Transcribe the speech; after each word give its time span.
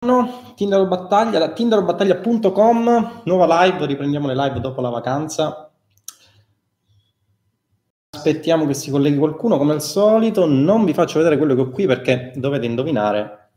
Tinder 0.00 0.86
Battaglia, 0.86 1.50
tinderbattaglia.com, 1.50 3.22
nuova 3.24 3.64
live, 3.64 3.84
riprendiamo 3.84 4.28
le 4.28 4.36
live 4.36 4.60
dopo 4.60 4.80
la 4.80 4.90
vacanza. 4.90 5.72
Aspettiamo 8.10 8.64
che 8.66 8.74
si 8.74 8.92
colleghi 8.92 9.18
qualcuno 9.18 9.58
come 9.58 9.72
al 9.72 9.82
solito, 9.82 10.46
non 10.46 10.84
vi 10.84 10.94
faccio 10.94 11.18
vedere 11.18 11.36
quello 11.36 11.56
che 11.56 11.62
ho 11.62 11.70
qui 11.70 11.86
perché 11.86 12.30
dovete 12.36 12.66
indovinare 12.66 13.50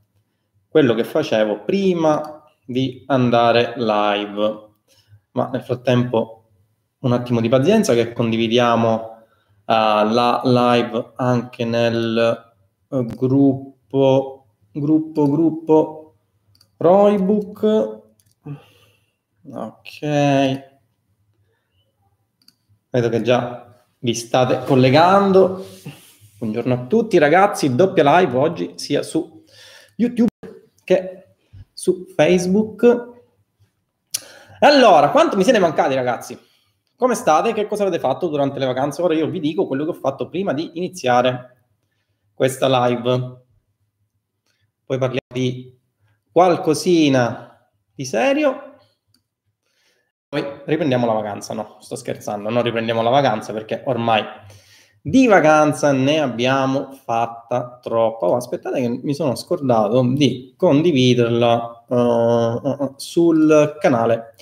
quello 0.67 0.95
che 0.95 1.03
facevo 1.03 1.59
prima 1.63 2.43
di 2.65 3.03
andare 3.05 3.75
live. 3.77 4.69
Ma 5.33 5.47
nel 5.49 5.61
frattempo 5.61 6.45
un 7.01 7.11
attimo 7.11 7.39
di 7.39 7.49
pazienza 7.49 7.93
che 7.93 8.13
condividiamo 8.13 8.93
uh, 8.93 9.21
la 9.65 10.41
live 10.43 11.11
anche 11.17 11.65
nel 11.65 12.53
uh, 12.87 13.05
gruppo, 13.05 14.45
gruppo, 14.71 15.29
gruppo 15.29 16.00
Roybook. 16.81 18.01
Ok. 19.51 19.99
Vedo 22.89 23.09
che 23.09 23.21
già 23.21 23.85
vi 23.99 24.15
state 24.15 24.65
collegando. 24.65 25.63
Buongiorno 26.39 26.73
a 26.73 26.85
tutti 26.87 27.19
ragazzi, 27.19 27.75
doppia 27.75 28.17
live 28.17 28.35
oggi 28.35 28.73
sia 28.77 29.03
su 29.03 29.43
YouTube 29.95 30.29
che 30.83 31.35
su 31.71 32.07
Facebook. 32.15 33.09
Allora, 34.61 35.11
quanto 35.11 35.37
mi 35.37 35.43
siete 35.43 35.59
mancati 35.59 35.93
ragazzi? 35.93 36.35
Come 36.95 37.13
state? 37.13 37.53
Che 37.53 37.67
cosa 37.67 37.83
avete 37.83 37.99
fatto 37.99 38.27
durante 38.27 38.57
le 38.57 38.65
vacanze? 38.65 39.03
Ora 39.03 39.13
io 39.13 39.29
vi 39.29 39.39
dico 39.39 39.67
quello 39.67 39.83
che 39.83 39.91
ho 39.91 39.99
fatto 39.99 40.29
prima 40.29 40.51
di 40.51 40.71
iniziare 40.73 41.57
questa 42.33 42.87
live. 42.87 43.43
Poi 44.83 44.97
parliamo 44.97 45.27
di 45.31 45.79
qualcosina 46.31 47.69
di 47.93 48.05
serio. 48.05 48.77
Poi 50.27 50.61
riprendiamo 50.65 51.05
la 51.05 51.13
vacanza. 51.13 51.53
No, 51.53 51.77
sto 51.81 51.95
scherzando, 51.95 52.49
non 52.49 52.63
riprendiamo 52.63 53.01
la 53.01 53.09
vacanza 53.09 53.51
perché 53.51 53.83
ormai 53.85 54.23
di 55.01 55.25
vacanza 55.25 55.91
ne 55.91 56.19
abbiamo 56.19 56.91
fatta 56.91 57.79
troppa. 57.81 58.27
Oh, 58.27 58.35
aspettate 58.35 58.79
che 58.79 58.87
mi 58.87 59.13
sono 59.13 59.35
scordato 59.35 60.01
di 60.13 60.53
condividerla 60.55 61.85
uh, 61.87 62.93
sul 62.95 63.77
canale 63.79 64.35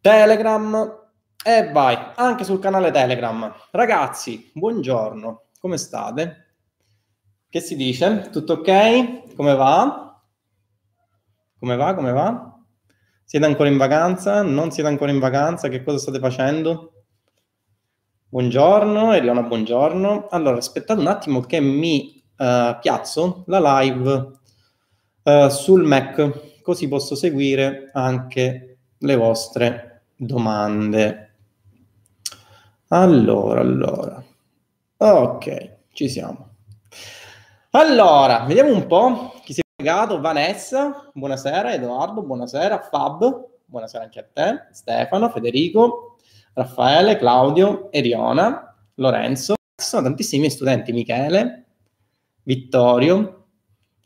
Telegram. 0.00 0.98
E 1.42 1.70
vai, 1.72 1.96
anche 2.16 2.44
sul 2.44 2.58
canale 2.58 2.90
Telegram. 2.90 3.54
Ragazzi, 3.70 4.50
buongiorno, 4.54 5.42
come 5.60 5.76
state? 5.76 6.54
Che 7.48 7.60
si 7.60 7.76
dice? 7.76 8.28
Tutto 8.30 8.54
ok? 8.54 9.34
Come 9.36 9.54
va? 9.54 10.09
Come 11.60 11.76
va? 11.76 11.92
Come 11.94 12.12
va? 12.12 12.58
Siete 13.22 13.44
ancora 13.44 13.68
in 13.68 13.76
vacanza? 13.76 14.40
Non 14.40 14.70
siete 14.70 14.88
ancora 14.88 15.10
in 15.10 15.18
vacanza? 15.18 15.68
Che 15.68 15.84
cosa 15.84 15.98
state 15.98 16.18
facendo? 16.18 17.02
Buongiorno, 18.30 19.12
Eliona, 19.12 19.42
buongiorno. 19.42 20.28
Allora, 20.30 20.56
aspettate 20.56 20.98
un 20.98 21.06
attimo 21.06 21.42
che 21.42 21.60
mi 21.60 22.24
uh, 22.38 22.78
piazzo 22.80 23.44
la 23.48 23.82
live 23.82 24.30
uh, 25.22 25.48
sul 25.50 25.84
Mac, 25.84 26.62
così 26.62 26.88
posso 26.88 27.14
seguire 27.14 27.90
anche 27.92 28.78
le 28.96 29.16
vostre 29.16 30.04
domande. 30.16 31.34
Allora, 32.88 33.60
allora. 33.60 34.24
Ok, 34.96 35.76
ci 35.92 36.08
siamo. 36.08 36.54
Allora, 37.72 38.44
vediamo 38.46 38.72
un 38.72 38.86
po' 38.86 39.34
chi 39.44 39.52
si 39.52 39.60
collegato 39.80 40.20
Vanessa, 40.20 41.10
buonasera, 41.14 41.72
Edoardo, 41.72 42.22
buonasera, 42.22 42.80
Fab, 42.80 43.46
buonasera 43.64 44.04
anche 44.04 44.20
a 44.20 44.26
te, 44.30 44.66
Stefano, 44.72 45.30
Federico, 45.30 46.18
Raffaele, 46.52 47.16
Claudio, 47.16 47.90
Eriona, 47.90 48.76
Lorenzo, 48.96 49.54
sono 49.74 50.02
tantissimi 50.02 50.50
studenti, 50.50 50.92
Michele, 50.92 51.64
Vittorio, 52.42 53.46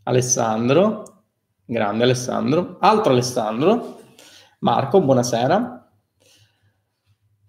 Alessandro, 0.05 1.25
grande 1.65 2.05
Alessandro, 2.05 2.77
altro 2.79 3.11
Alessandro, 3.11 3.99
Marco, 4.61 5.01
buonasera. 5.01 5.91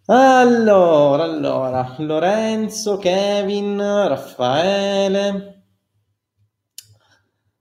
Allora, 0.07 1.23
allora, 1.23 1.93
Lorenzo, 1.99 2.97
Kevin, 2.97 3.77
Raffaele, 3.77 5.54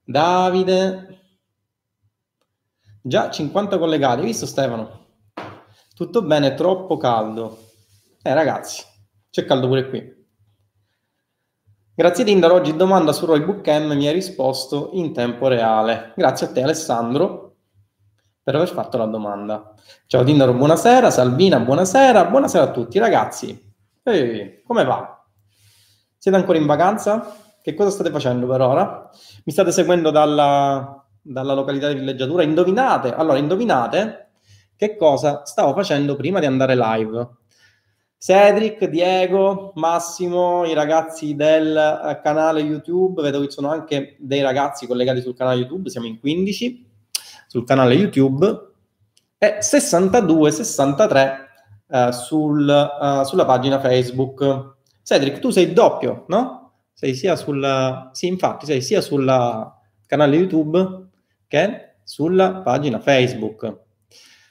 Davide. 0.06 1.20
Già 3.00 3.30
50 3.30 3.78
collegati, 3.78 4.20
hai 4.20 4.26
visto 4.26 4.44
Stefano? 4.44 5.06
Tutto 5.94 6.22
bene, 6.22 6.54
troppo 6.54 6.98
caldo. 6.98 7.58
Eh 8.22 8.34
ragazzi, 8.34 8.82
c'è 9.30 9.46
caldo 9.46 9.66
pure 9.66 9.88
qui. 9.88 10.22
Grazie 11.94 12.24
Tinder, 12.24 12.50
oggi 12.50 12.76
domanda 12.76 13.12
su 13.12 13.24
Roy 13.24 13.44
Book 13.44 13.66
M 13.66 13.92
mi 13.92 14.06
hai 14.06 14.12
risposto 14.12 14.90
in 14.92 15.14
tempo 15.14 15.48
reale. 15.48 16.12
Grazie 16.16 16.48
a 16.48 16.52
te 16.52 16.62
Alessandro 16.62 17.56
per 18.42 18.56
aver 18.56 18.68
fatto 18.68 18.98
la 18.98 19.06
domanda. 19.06 19.74
Ciao 20.06 20.22
Tinder, 20.22 20.52
buonasera, 20.52 21.10
Salvina, 21.10 21.60
buonasera, 21.60 22.26
buonasera 22.26 22.64
a 22.64 22.70
tutti 22.70 22.98
ragazzi. 22.98 23.74
Ehi, 24.02 24.62
come 24.66 24.84
va? 24.84 25.24
Siete 26.18 26.36
ancora 26.36 26.58
in 26.58 26.66
vacanza? 26.66 27.43
Che 27.64 27.72
cosa 27.72 27.88
state 27.88 28.10
facendo 28.10 28.46
per 28.46 28.60
ora? 28.60 29.08
Mi 29.44 29.50
state 29.50 29.72
seguendo 29.72 30.10
dalla, 30.10 31.02
dalla 31.22 31.54
località 31.54 31.88
di 31.88 31.94
villeggiatura? 31.94 32.42
Indovinate? 32.42 33.14
Allora, 33.14 33.38
indovinate 33.38 34.32
che 34.76 34.98
cosa 34.98 35.46
stavo 35.46 35.72
facendo 35.72 36.14
prima 36.14 36.40
di 36.40 36.44
andare 36.44 36.76
live. 36.76 37.28
Cedric, 38.18 38.84
Diego, 38.84 39.72
Massimo, 39.76 40.66
i 40.66 40.74
ragazzi 40.74 41.34
del 41.34 41.74
eh, 41.74 42.20
canale 42.22 42.60
YouTube, 42.60 43.22
vedo 43.22 43.40
che 43.40 43.50
sono 43.50 43.70
anche 43.70 44.16
dei 44.18 44.42
ragazzi 44.42 44.86
collegati 44.86 45.22
sul 45.22 45.34
canale 45.34 45.60
YouTube, 45.60 45.88
siamo 45.88 46.06
in 46.06 46.20
15 46.20 46.86
sul 47.46 47.64
canale 47.64 47.94
YouTube 47.94 48.72
e 49.38 49.56
62, 49.60 50.50
63 50.50 51.48
uh, 51.86 52.10
sul, 52.10 52.90
uh, 53.00 53.24
sulla 53.24 53.46
pagina 53.46 53.80
Facebook. 53.80 54.74
Cedric, 55.02 55.38
tu 55.38 55.48
sei 55.48 55.72
doppio, 55.72 56.26
no? 56.28 56.63
Sei 56.94 57.14
sia 57.14 57.34
sul, 57.34 58.08
sì, 58.12 58.28
infatti, 58.28 58.66
sei 58.66 58.80
sia 58.80 59.00
sul 59.00 59.26
canale 60.06 60.36
YouTube 60.36 61.08
che 61.48 61.96
sulla 62.04 62.62
pagina 62.62 63.00
Facebook. 63.00 63.82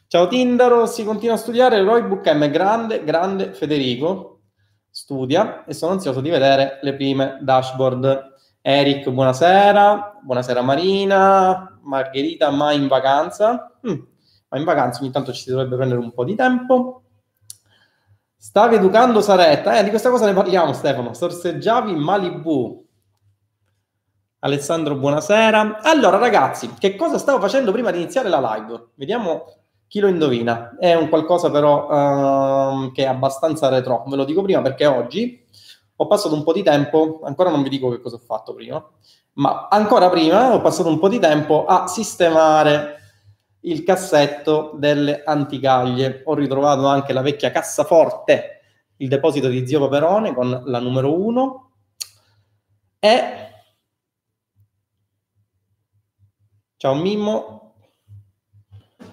Ciao 0.07 0.27
Tindaro, 0.27 0.85
si 0.85 1.05
continua 1.05 1.35
a 1.35 1.37
studiare, 1.37 1.81
Roy 1.81 2.03
Book 2.03 2.29
M, 2.29 2.51
grande, 2.51 3.03
grande 3.03 3.53
Federico, 3.53 4.41
studia 4.89 5.63
e 5.63 5.73
sono 5.73 5.93
ansioso 5.93 6.21
di 6.21 6.29
vedere 6.29 6.79
le 6.83 6.93
prime 6.93 7.39
dashboard. 7.41 8.31
Eric, 8.61 9.09
buonasera, 9.09 10.19
buonasera 10.21 10.61
Marina, 10.61 11.79
Margherita, 11.81 12.51
mai 12.51 12.75
in 12.75 12.87
vacanza? 12.87 13.79
Mm, 13.87 13.99
ma 14.49 14.57
in 14.57 14.63
vacanza 14.65 15.01
ogni 15.01 15.11
tanto 15.11 15.31
ci 15.33 15.43
si 15.43 15.49
dovrebbe 15.49 15.77
prendere 15.77 15.99
un 16.01 16.13
po' 16.13 16.25
di 16.25 16.35
tempo. 16.35 17.03
Stavi 18.43 18.75
educando 18.75 19.21
Saretta, 19.21 19.79
eh, 19.79 19.85
di 19.85 19.89
questa 19.89 20.09
cosa 20.09 20.25
ne 20.25 20.33
parliamo 20.33 20.73
Stefano, 20.73 21.13
sorseggiavi 21.13 21.95
Malibu. 21.95 22.85
Alessandro, 24.39 24.95
buonasera. 24.95 25.79
Allora 25.81 26.17
ragazzi, 26.17 26.73
che 26.77 26.97
cosa 26.97 27.17
stavo 27.17 27.39
facendo 27.39 27.71
prima 27.71 27.89
di 27.89 27.99
iniziare 28.01 28.27
la 28.27 28.41
live? 28.41 28.89
Vediamo 28.95 29.45
chi 29.87 30.01
lo 30.01 30.09
indovina. 30.09 30.75
È 30.77 30.93
un 30.93 31.07
qualcosa 31.07 31.49
però 31.51 31.87
uh, 31.87 32.91
che 32.91 33.03
è 33.03 33.07
abbastanza 33.07 33.69
retro, 33.69 34.03
ve 34.07 34.17
lo 34.17 34.25
dico 34.25 34.41
prima 34.41 34.61
perché 34.61 34.87
oggi 34.87 35.47
ho 35.95 36.05
passato 36.05 36.35
un 36.35 36.43
po' 36.43 36.51
di 36.51 36.63
tempo, 36.63 37.21
ancora 37.23 37.49
non 37.49 37.63
vi 37.63 37.69
dico 37.69 37.89
che 37.91 38.01
cosa 38.01 38.17
ho 38.17 38.19
fatto 38.25 38.53
prima, 38.53 38.85
ma 39.35 39.69
ancora 39.69 40.09
prima 40.09 40.53
ho 40.53 40.59
passato 40.59 40.89
un 40.89 40.99
po' 40.99 41.07
di 41.07 41.19
tempo 41.19 41.63
a 41.63 41.87
sistemare 41.87 43.02
il 43.63 43.83
cassetto 43.83 44.73
delle 44.75 45.23
anticaglie. 45.23 46.21
Ho 46.25 46.33
ritrovato 46.33 46.87
anche 46.87 47.13
la 47.13 47.21
vecchia 47.21 47.51
cassaforte, 47.51 48.61
il 48.97 49.09
deposito 49.09 49.47
di 49.47 49.67
zio 49.67 49.79
Paperone 49.79 50.33
con 50.33 50.63
la 50.65 50.79
numero 50.79 51.19
1 51.19 51.71
e 52.99 53.43
Ciao 56.77 56.95
Mimmo. 56.95 57.75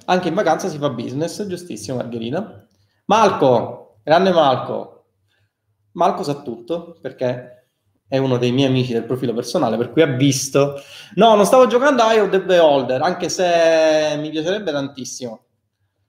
Anche 0.06 0.26
in 0.26 0.34
vacanza 0.34 0.68
si 0.68 0.76
fa 0.76 0.90
business, 0.90 1.46
giustissimo 1.46 1.98
Margherita. 1.98 2.66
Malco, 3.04 4.00
grande 4.02 4.32
Malco. 4.32 5.04
Malco 5.92 6.24
sa 6.24 6.42
tutto 6.42 6.98
perché 7.00 7.59
è 8.10 8.18
uno 8.18 8.38
dei 8.38 8.50
miei 8.50 8.66
amici 8.66 8.92
del 8.92 9.04
profilo 9.04 9.32
personale, 9.32 9.76
per 9.76 9.92
cui 9.92 10.02
ha 10.02 10.06
visto. 10.06 10.82
No, 11.14 11.36
non 11.36 11.46
stavo 11.46 11.68
giocando 11.68 12.02
a 12.02 12.12
Eye 12.12 12.20
of 12.20 12.30
the 12.30 12.42
Beholder, 12.42 13.00
anche 13.02 13.28
se 13.28 14.16
mi 14.18 14.30
piacerebbe 14.30 14.72
tantissimo. 14.72 15.44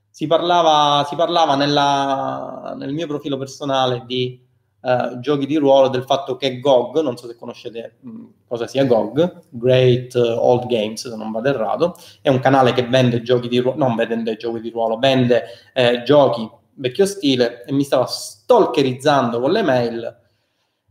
Si 0.09 0.25
parlava, 0.25 1.05
si 1.07 1.15
parlava 1.15 1.55
nella, 1.55 2.73
nel 2.75 2.91
mio 2.91 3.05
profilo 3.05 3.37
personale 3.37 4.01
di 4.07 4.43
uh, 4.81 5.19
giochi 5.19 5.45
di 5.45 5.57
ruolo 5.57 5.89
del 5.89 6.03
fatto 6.03 6.37
che 6.37 6.59
GOG, 6.59 7.01
non 7.01 7.17
so 7.17 7.27
se 7.27 7.35
conoscete 7.35 7.97
mh, 8.01 8.25
cosa 8.47 8.65
sia 8.65 8.83
GOG, 8.85 9.43
Great 9.49 10.15
Old 10.15 10.65
Games, 10.65 11.07
se 11.07 11.15
non 11.15 11.29
vado 11.29 11.49
errato, 11.49 11.95
è 12.23 12.29
un 12.29 12.39
canale 12.39 12.73
che 12.73 12.87
vende 12.87 13.21
giochi 13.21 13.47
di 13.47 13.59
ruolo, 13.59 13.77
non 13.77 13.95
vende 13.95 14.37
giochi 14.37 14.59
di 14.59 14.71
ruolo, 14.71 14.97
vende 14.97 15.43
eh, 15.71 16.01
giochi 16.01 16.49
vecchio 16.73 17.05
stile 17.05 17.63
e 17.63 17.71
mi 17.71 17.83
stava 17.83 18.07
stalkerizzando 18.07 19.39
con 19.39 19.51
le 19.51 19.61
mail 19.61 20.19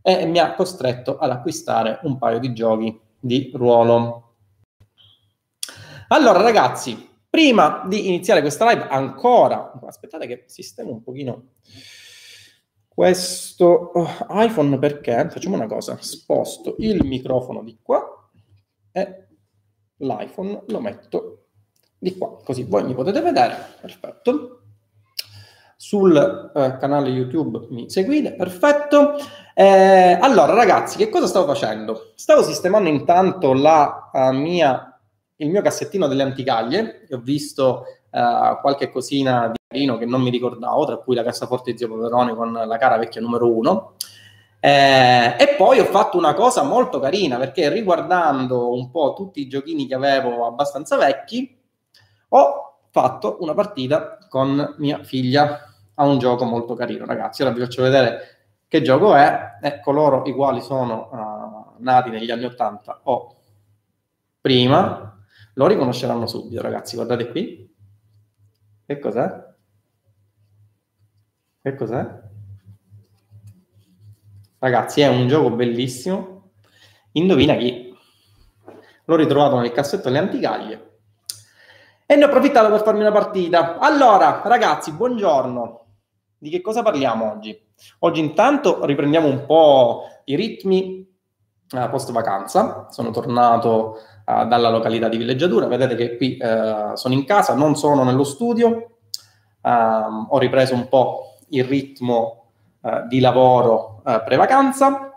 e 0.01 0.25
mi 0.25 0.39
ha 0.39 0.53
costretto 0.53 1.17
ad 1.17 1.31
acquistare 1.31 1.99
un 2.03 2.17
paio 2.17 2.39
di 2.39 2.53
giochi 2.53 2.99
di 3.19 3.51
ruolo. 3.53 4.35
Allora 6.07 6.41
ragazzi, 6.41 7.09
prima 7.29 7.83
di 7.87 8.07
iniziare 8.07 8.41
questa 8.41 8.69
live 8.69 8.87
ancora, 8.89 9.79
aspettate 9.85 10.27
che 10.27 10.43
sistemo 10.47 10.91
un 10.91 11.03
pochino 11.03 11.51
questo 12.87 13.65
oh, 13.65 14.09
iPhone 14.29 14.77
perché 14.77 15.29
facciamo 15.29 15.55
una 15.55 15.67
cosa, 15.67 15.97
sposto 16.01 16.75
il 16.79 17.05
microfono 17.05 17.63
di 17.63 17.79
qua 17.81 18.29
e 18.91 19.27
l'iPhone 19.97 20.63
lo 20.67 20.81
metto 20.81 21.45
di 21.97 22.17
qua, 22.17 22.37
così 22.43 22.63
voi 22.63 22.83
mi 22.83 22.93
potete 22.93 23.21
vedere, 23.21 23.55
perfetto. 23.79 24.60
Sul 25.81 26.15
eh, 26.15 26.77
canale 26.77 27.09
YouTube 27.09 27.65
mi 27.71 27.89
seguite, 27.89 28.33
perfetto. 28.33 29.15
Eh, 29.55 30.15
allora 30.21 30.53
ragazzi, 30.53 30.95
che 30.95 31.09
cosa 31.09 31.25
stavo 31.25 31.47
facendo? 31.47 32.11
Stavo 32.13 32.43
sistemando 32.43 32.87
intanto 32.87 33.51
la 33.53 34.11
uh, 34.13 34.31
mia, 34.31 34.95
il 35.37 35.49
mio 35.49 35.63
cassettino 35.63 36.05
delle 36.05 36.21
anticaglie, 36.21 37.07
ho 37.09 37.17
visto 37.17 37.85
uh, 38.11 38.61
qualche 38.61 38.91
cosina 38.91 39.47
di 39.47 39.57
carino 39.67 39.97
che 39.97 40.05
non 40.05 40.21
mi 40.21 40.29
ricordavo, 40.29 40.85
tra 40.85 40.97
cui 40.97 41.15
la 41.15 41.23
cassaforte 41.23 41.71
di 41.71 41.79
Zio 41.79 41.87
Poverone 41.87 42.35
con 42.35 42.51
la 42.53 42.77
cara 42.77 42.97
vecchia 42.97 43.19
numero 43.19 43.51
uno. 43.51 43.93
Eh, 44.59 45.35
e 45.35 45.55
poi 45.57 45.79
ho 45.79 45.85
fatto 45.85 46.15
una 46.15 46.35
cosa 46.35 46.61
molto 46.61 46.99
carina 46.99 47.39
perché 47.39 47.69
riguardando 47.69 48.71
un 48.71 48.91
po' 48.91 49.13
tutti 49.15 49.41
i 49.41 49.47
giochini 49.47 49.87
che 49.87 49.95
avevo 49.95 50.45
abbastanza 50.45 50.95
vecchi, 50.95 51.59
ho 52.29 52.75
fatto 52.91 53.37
una 53.39 53.55
partita 53.55 54.19
con 54.29 54.75
mia 54.77 55.01
figlia 55.01 55.65
a 56.01 56.05
un 56.05 56.17
gioco 56.17 56.45
molto 56.45 56.73
carino, 56.73 57.05
ragazzi. 57.05 57.43
Ora 57.43 57.51
vi 57.51 57.61
faccio 57.61 57.83
vedere 57.83 58.37
che 58.67 58.81
gioco 58.81 59.15
è. 59.15 59.59
E 59.61 59.79
coloro 59.79 60.23
i 60.25 60.33
quali 60.33 60.61
sono 60.61 61.75
uh, 61.77 61.83
nati 61.83 62.09
negli 62.09 62.31
anni 62.31 62.45
80 62.45 63.01
o 63.03 63.35
prima 64.41 65.23
lo 65.53 65.67
riconosceranno 65.67 66.25
subito, 66.25 66.61
ragazzi. 66.61 66.95
Guardate 66.95 67.29
qui. 67.29 67.71
Che 68.85 68.99
cos'è? 68.99 69.49
Che 71.61 71.75
cos'è? 71.75 72.19
Ragazzi, 74.57 75.01
è 75.01 75.07
un 75.07 75.27
gioco 75.27 75.51
bellissimo. 75.51 76.49
Indovina 77.13 77.55
chi? 77.55 77.95
L'ho 79.05 79.15
ritrovato 79.15 79.59
nel 79.59 79.71
cassetto 79.71 80.03
delle 80.03 80.19
anticaglie 80.19 80.89
e 82.11 82.15
ne 82.17 82.25
ho 82.25 82.27
approfittato 82.27 82.69
per 82.69 82.83
farmi 82.83 82.99
una 82.99 83.11
partita. 83.13 83.77
Allora, 83.77 84.41
ragazzi, 84.43 84.91
buongiorno. 84.91 85.85
Di 86.41 86.49
che 86.49 86.61
cosa 86.61 86.81
parliamo 86.81 87.33
oggi? 87.33 87.55
Oggi 87.99 88.19
intanto 88.19 88.83
riprendiamo 88.83 89.27
un 89.27 89.45
po' 89.45 90.05
i 90.23 90.35
ritmi 90.35 91.07
eh, 91.69 91.87
post 91.87 92.11
vacanza. 92.11 92.87
Sono 92.89 93.11
tornato 93.11 93.97
eh, 94.25 94.47
dalla 94.47 94.71
località 94.71 95.07
di 95.07 95.17
villeggiatura. 95.17 95.67
Vedete 95.67 95.93
che 95.93 96.17
qui 96.17 96.37
eh, 96.37 96.93
sono 96.95 97.13
in 97.13 97.25
casa, 97.25 97.53
non 97.53 97.75
sono 97.75 98.03
nello 98.03 98.23
studio. 98.23 99.01
Um, 99.61 100.29
ho 100.31 100.39
ripreso 100.39 100.73
un 100.73 100.87
po' 100.87 101.35
il 101.49 101.63
ritmo 101.63 102.53
uh, 102.81 103.05
di 103.07 103.19
lavoro 103.19 104.01
uh, 104.03 104.23
pre-vacanza. 104.25 105.13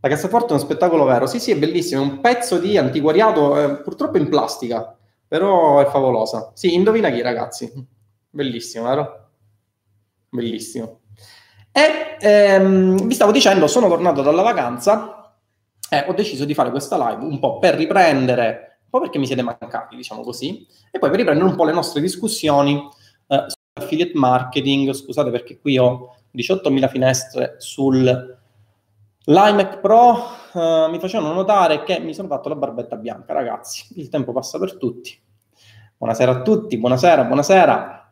La 0.00 0.08
cassaforte 0.08 0.48
è 0.48 0.52
uno 0.52 0.60
spettacolo 0.60 1.04
vero. 1.04 1.26
Sì, 1.26 1.40
sì, 1.40 1.50
è 1.50 1.58
bellissimo. 1.58 2.00
È 2.00 2.04
un 2.06 2.20
pezzo 2.20 2.58
di 2.58 2.78
antiquariato, 2.78 3.60
eh, 3.60 3.82
purtroppo 3.82 4.16
in 4.16 4.30
plastica, 4.30 4.96
però 5.26 5.80
è 5.80 5.84
favolosa. 5.90 6.52
Sì, 6.54 6.72
indovina 6.72 7.10
chi, 7.10 7.20
ragazzi. 7.20 7.70
Bellissimo, 8.30 8.88
vero? 8.88 9.27
Bellissimo. 10.30 11.00
E 11.72 12.16
ehm, 12.20 13.06
vi 13.06 13.14
stavo 13.14 13.32
dicendo, 13.32 13.66
sono 13.66 13.88
tornato 13.88 14.22
dalla 14.22 14.42
vacanza 14.42 15.34
e 15.88 16.04
ho 16.06 16.12
deciso 16.12 16.44
di 16.44 16.54
fare 16.54 16.70
questa 16.70 16.96
live 16.96 17.24
un 17.24 17.38
po' 17.38 17.58
per 17.58 17.74
riprendere, 17.74 18.78
un 18.82 18.90
po' 18.90 19.00
perché 19.00 19.18
mi 19.18 19.26
siete 19.26 19.42
mancati, 19.42 19.96
diciamo 19.96 20.22
così, 20.22 20.66
e 20.90 20.98
poi 20.98 21.08
per 21.10 21.18
riprendere 21.18 21.48
un 21.48 21.56
po' 21.56 21.64
le 21.64 21.72
nostre 21.72 22.00
discussioni 22.00 22.86
eh, 23.28 23.46
affiliate 23.74 24.12
marketing, 24.14 24.92
scusate 24.92 25.30
perché 25.30 25.58
qui 25.58 25.78
ho 25.78 26.16
18.000 26.34 26.88
finestre 26.88 27.54
sul 27.58 28.36
l'iMac 29.24 29.80
Pro, 29.80 30.26
uh, 30.54 30.90
mi 30.90 30.98
facevano 30.98 31.34
notare 31.34 31.84
che 31.84 32.00
mi 32.00 32.14
sono 32.14 32.28
fatto 32.28 32.48
la 32.48 32.54
barbetta 32.54 32.96
bianca, 32.96 33.34
ragazzi, 33.34 33.86
il 33.96 34.08
tempo 34.08 34.32
passa 34.32 34.58
per 34.58 34.76
tutti. 34.78 35.16
Buonasera 35.98 36.32
a 36.32 36.42
tutti, 36.42 36.78
buonasera, 36.78 37.24
buonasera. 37.24 38.07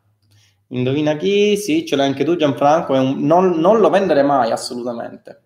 Indovina 0.69 1.15
chi? 1.15 1.55
Sì, 1.55 1.85
ce 1.85 1.95
l'hai 1.95 2.07
anche 2.07 2.23
tu 2.23 2.35
Gianfranco, 2.35 2.93
un... 2.93 3.25
non, 3.25 3.59
non, 3.59 3.79
lo 3.79 3.89
vendere 3.89 4.23
mai 4.23 4.51
assolutamente. 4.51 5.43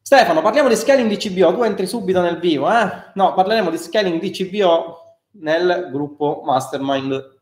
Stefano, 0.00 0.42
parliamo 0.42 0.68
di 0.68 0.74
scaling 0.74 1.08
di 1.08 1.16
CBO, 1.16 1.54
tu 1.54 1.62
entri 1.62 1.86
subito 1.86 2.20
nel 2.20 2.38
vivo, 2.38 2.68
eh? 2.70 2.90
No, 3.14 3.32
parleremo 3.34 3.70
di 3.70 3.76
scaling 3.76 4.20
di 4.20 4.30
CBO 4.30 5.18
nel 5.32 5.88
gruppo 5.92 6.42
Mastermind 6.44 7.38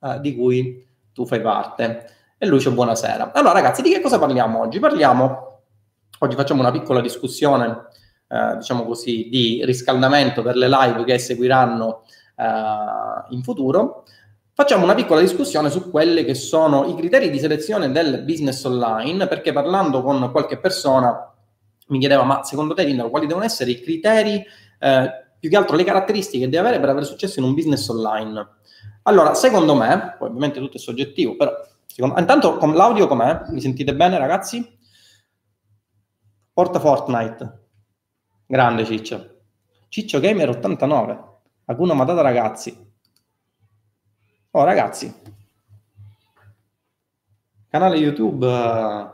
eh, 0.00 0.20
di 0.20 0.36
cui 0.36 0.86
tu 1.12 1.26
fai 1.26 1.40
parte. 1.40 2.10
E 2.38 2.46
Lucio, 2.46 2.70
buonasera. 2.70 3.32
Allora, 3.32 3.54
ragazzi, 3.54 3.82
di 3.82 3.90
che 3.90 4.00
cosa 4.00 4.18
parliamo 4.18 4.60
oggi? 4.60 4.78
Parliamo, 4.78 5.62
oggi 6.20 6.36
facciamo 6.36 6.60
una 6.60 6.70
piccola 6.70 7.00
discussione, 7.00 7.86
eh, 8.28 8.56
diciamo 8.58 8.84
così, 8.84 9.28
di 9.28 9.64
riscaldamento 9.64 10.42
per 10.42 10.54
le 10.54 10.68
live 10.68 11.02
che 11.04 11.18
seguiranno 11.18 12.04
eh, 12.36 12.44
in 13.30 13.42
futuro. 13.42 14.04
Facciamo 14.58 14.84
una 14.84 14.94
piccola 14.94 15.20
discussione 15.20 15.68
su 15.68 15.90
quelli 15.90 16.24
che 16.24 16.32
sono 16.32 16.86
i 16.86 16.94
criteri 16.94 17.28
di 17.28 17.38
selezione 17.38 17.92
del 17.92 18.22
business 18.22 18.64
online, 18.64 19.26
perché 19.26 19.52
parlando 19.52 20.02
con 20.02 20.30
qualche 20.32 20.58
persona 20.58 21.30
mi 21.88 21.98
chiedeva, 21.98 22.22
ma 22.22 22.42
secondo 22.42 22.72
te, 22.72 22.84
Lindaro, 22.84 23.10
quali 23.10 23.26
devono 23.26 23.44
essere 23.44 23.72
i 23.72 23.82
criteri, 23.82 24.42
eh, 24.78 25.10
più 25.38 25.50
che 25.50 25.56
altro 25.58 25.76
le 25.76 25.84
caratteristiche 25.84 26.44
che 26.44 26.50
deve 26.50 26.68
avere 26.68 26.80
per 26.80 26.88
avere 26.88 27.04
successo 27.04 27.38
in 27.38 27.44
un 27.44 27.52
business 27.52 27.86
online? 27.88 28.48
Allora, 29.02 29.34
secondo 29.34 29.74
me, 29.74 30.14
poi 30.18 30.28
ovviamente 30.28 30.58
tutto 30.58 30.78
è 30.78 30.80
soggettivo, 30.80 31.36
però 31.36 31.52
secondo, 31.84 32.18
intanto 32.18 32.56
con 32.56 32.72
l'audio 32.72 33.06
com'è? 33.08 33.42
Mi 33.48 33.60
sentite 33.60 33.94
bene 33.94 34.16
ragazzi? 34.16 34.66
Porta 36.54 36.80
Fortnite. 36.80 37.66
Grande 38.46 38.86
Ciccio. 38.86 39.34
Ciccio 39.90 40.18
Gamer 40.18 40.48
89. 40.48 41.24
Hakuna 41.66 41.92
Matata 41.92 42.22
ragazzi. 42.22 42.85
Oh 44.56 44.64
ragazzi. 44.64 45.12
Canale 47.68 47.96
YouTube. 47.96 48.46
Uh... 48.46 49.06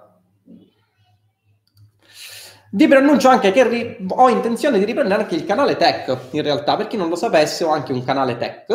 Vi 2.71 2.87
preannuncio 2.87 3.29
anche 3.29 3.51
che 3.51 3.69
ri- 3.69 4.07
ho 4.09 4.29
intenzione 4.29 4.79
di 4.79 4.85
riprendere 4.85 5.23
anche 5.23 5.35
il 5.35 5.45
canale 5.45 5.77
tech, 5.77 6.17
in 6.31 6.43
realtà, 6.43 6.77
per 6.77 6.87
chi 6.87 6.97
non 6.97 7.09
lo 7.09 7.17
sapesse 7.17 7.65
ho 7.65 7.71
anche 7.71 7.93
un 7.93 8.05
canale 8.05 8.37
tech 8.37 8.67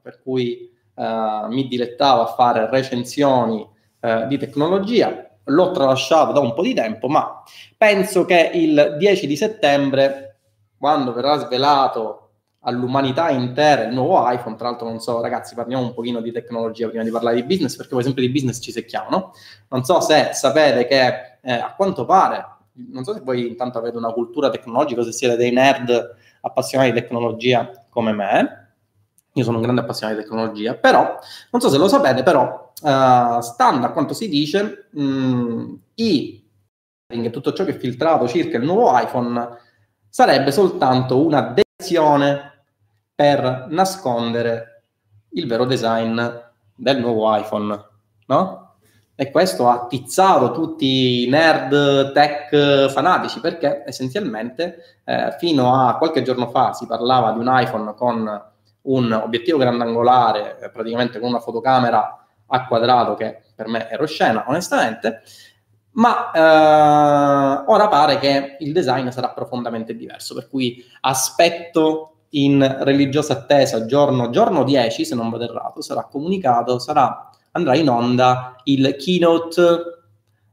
per 0.00 0.22
cui 0.22 0.70
eh, 0.94 1.46
mi 1.48 1.66
dilettavo 1.66 2.22
a 2.22 2.32
fare 2.34 2.70
recensioni 2.70 3.68
eh, 3.98 4.26
di 4.28 4.38
tecnologia. 4.38 5.30
L'ho 5.46 5.72
tralasciato 5.72 6.30
da 6.30 6.38
un 6.38 6.54
po' 6.54 6.62
di 6.62 6.74
tempo, 6.74 7.08
ma 7.08 7.42
penso 7.76 8.24
che 8.24 8.52
il 8.54 8.94
10 8.98 9.26
di 9.26 9.36
settembre, 9.36 10.38
quando 10.78 11.12
verrà 11.12 11.38
svelato 11.38 12.19
all'umanità 12.60 13.30
intera 13.30 13.84
il 13.84 13.94
nuovo 13.94 14.28
iPhone, 14.30 14.56
tra 14.56 14.68
l'altro 14.68 14.88
non 14.88 15.00
so, 15.00 15.20
ragazzi, 15.20 15.54
parliamo 15.54 15.82
un 15.82 15.94
pochino 15.94 16.20
di 16.20 16.32
tecnologia 16.32 16.88
prima 16.88 17.02
di 17.02 17.10
parlare 17.10 17.36
di 17.36 17.44
business, 17.44 17.76
perché 17.76 17.94
poi 17.94 18.02
sempre 18.02 18.22
di 18.22 18.30
business 18.30 18.60
ci 18.60 18.72
secchiamo, 18.72 19.08
no? 19.08 19.32
Non 19.68 19.84
so 19.84 20.00
se 20.00 20.30
sapete 20.32 20.86
che 20.86 21.38
eh, 21.40 21.52
a 21.52 21.74
quanto 21.74 22.04
pare, 22.04 22.44
non 22.90 23.04
so 23.04 23.14
se 23.14 23.20
voi 23.20 23.46
intanto 23.46 23.78
avete 23.78 23.96
una 23.96 24.12
cultura 24.12 24.50
tecnologica, 24.50 25.02
se 25.02 25.12
siete 25.12 25.36
dei 25.36 25.52
nerd 25.52 26.16
appassionati 26.42 26.92
di 26.92 27.00
tecnologia 27.00 27.70
come 27.88 28.12
me, 28.12 28.68
io 29.32 29.44
sono 29.44 29.56
un 29.56 29.62
grande 29.62 29.80
appassionato 29.82 30.18
di 30.18 30.24
tecnologia, 30.24 30.74
però 30.74 31.18
non 31.50 31.60
so 31.60 31.70
se 31.70 31.78
lo 31.78 31.88
sapete, 31.88 32.22
però 32.22 32.72
uh, 32.82 33.40
stando 33.40 33.86
a 33.86 33.90
quanto 33.90 34.12
si 34.12 34.28
dice, 34.28 34.88
mh, 34.90 35.02
mm, 35.02 35.74
i 35.94 36.38
tutto 37.30 37.52
ciò 37.52 37.64
che 37.64 37.72
è 37.72 37.78
filtrato 37.78 38.28
circa 38.28 38.56
il 38.56 38.64
nuovo 38.64 38.96
iPhone 38.96 39.48
sarebbe 40.08 40.52
soltanto 40.52 41.24
una 41.24 41.52
dezione 41.52 42.49
per 43.20 43.66
nascondere 43.68 44.84
il 45.32 45.46
vero 45.46 45.66
design 45.66 46.18
del 46.74 46.98
nuovo 47.00 47.36
iPhone, 47.36 47.84
no? 48.28 48.76
E 49.14 49.30
questo 49.30 49.68
ha 49.68 49.74
attizzato 49.74 50.52
tutti 50.52 51.24
i 51.24 51.28
nerd 51.28 52.12
tech 52.12 52.88
fanatici 52.88 53.40
perché 53.40 53.82
essenzialmente 53.84 55.02
eh, 55.04 55.36
fino 55.38 55.86
a 55.86 55.98
qualche 55.98 56.22
giorno 56.22 56.48
fa 56.48 56.72
si 56.72 56.86
parlava 56.86 57.32
di 57.32 57.40
un 57.40 57.50
iPhone 57.50 57.92
con 57.92 58.42
un 58.80 59.12
obiettivo 59.12 59.58
grandangolare, 59.58 60.70
praticamente 60.72 61.18
con 61.18 61.28
una 61.28 61.40
fotocamera 61.40 62.26
a 62.46 62.66
quadrato 62.66 63.16
che 63.16 63.42
per 63.54 63.68
me 63.68 63.86
era 63.90 64.02
oscena, 64.02 64.46
onestamente, 64.48 65.20
ma 65.90 66.30
eh, 66.30 67.64
ora 67.66 67.86
pare 67.88 68.18
che 68.18 68.56
il 68.60 68.72
design 68.72 69.08
sarà 69.08 69.28
profondamente 69.28 69.94
diverso, 69.94 70.34
per 70.34 70.48
cui 70.48 70.82
aspetto 71.02 72.14
in 72.30 72.76
religiosa 72.80 73.32
attesa, 73.32 73.86
giorno, 73.86 74.30
giorno 74.30 74.64
10, 74.64 75.04
se 75.04 75.14
non 75.14 75.30
vado 75.30 75.44
errato, 75.44 75.80
sarà 75.80 76.04
comunicato, 76.04 76.78
sarà, 76.78 77.30
andrà 77.52 77.74
in 77.74 77.88
onda 77.88 78.56
il 78.64 78.96
keynote 78.96 79.60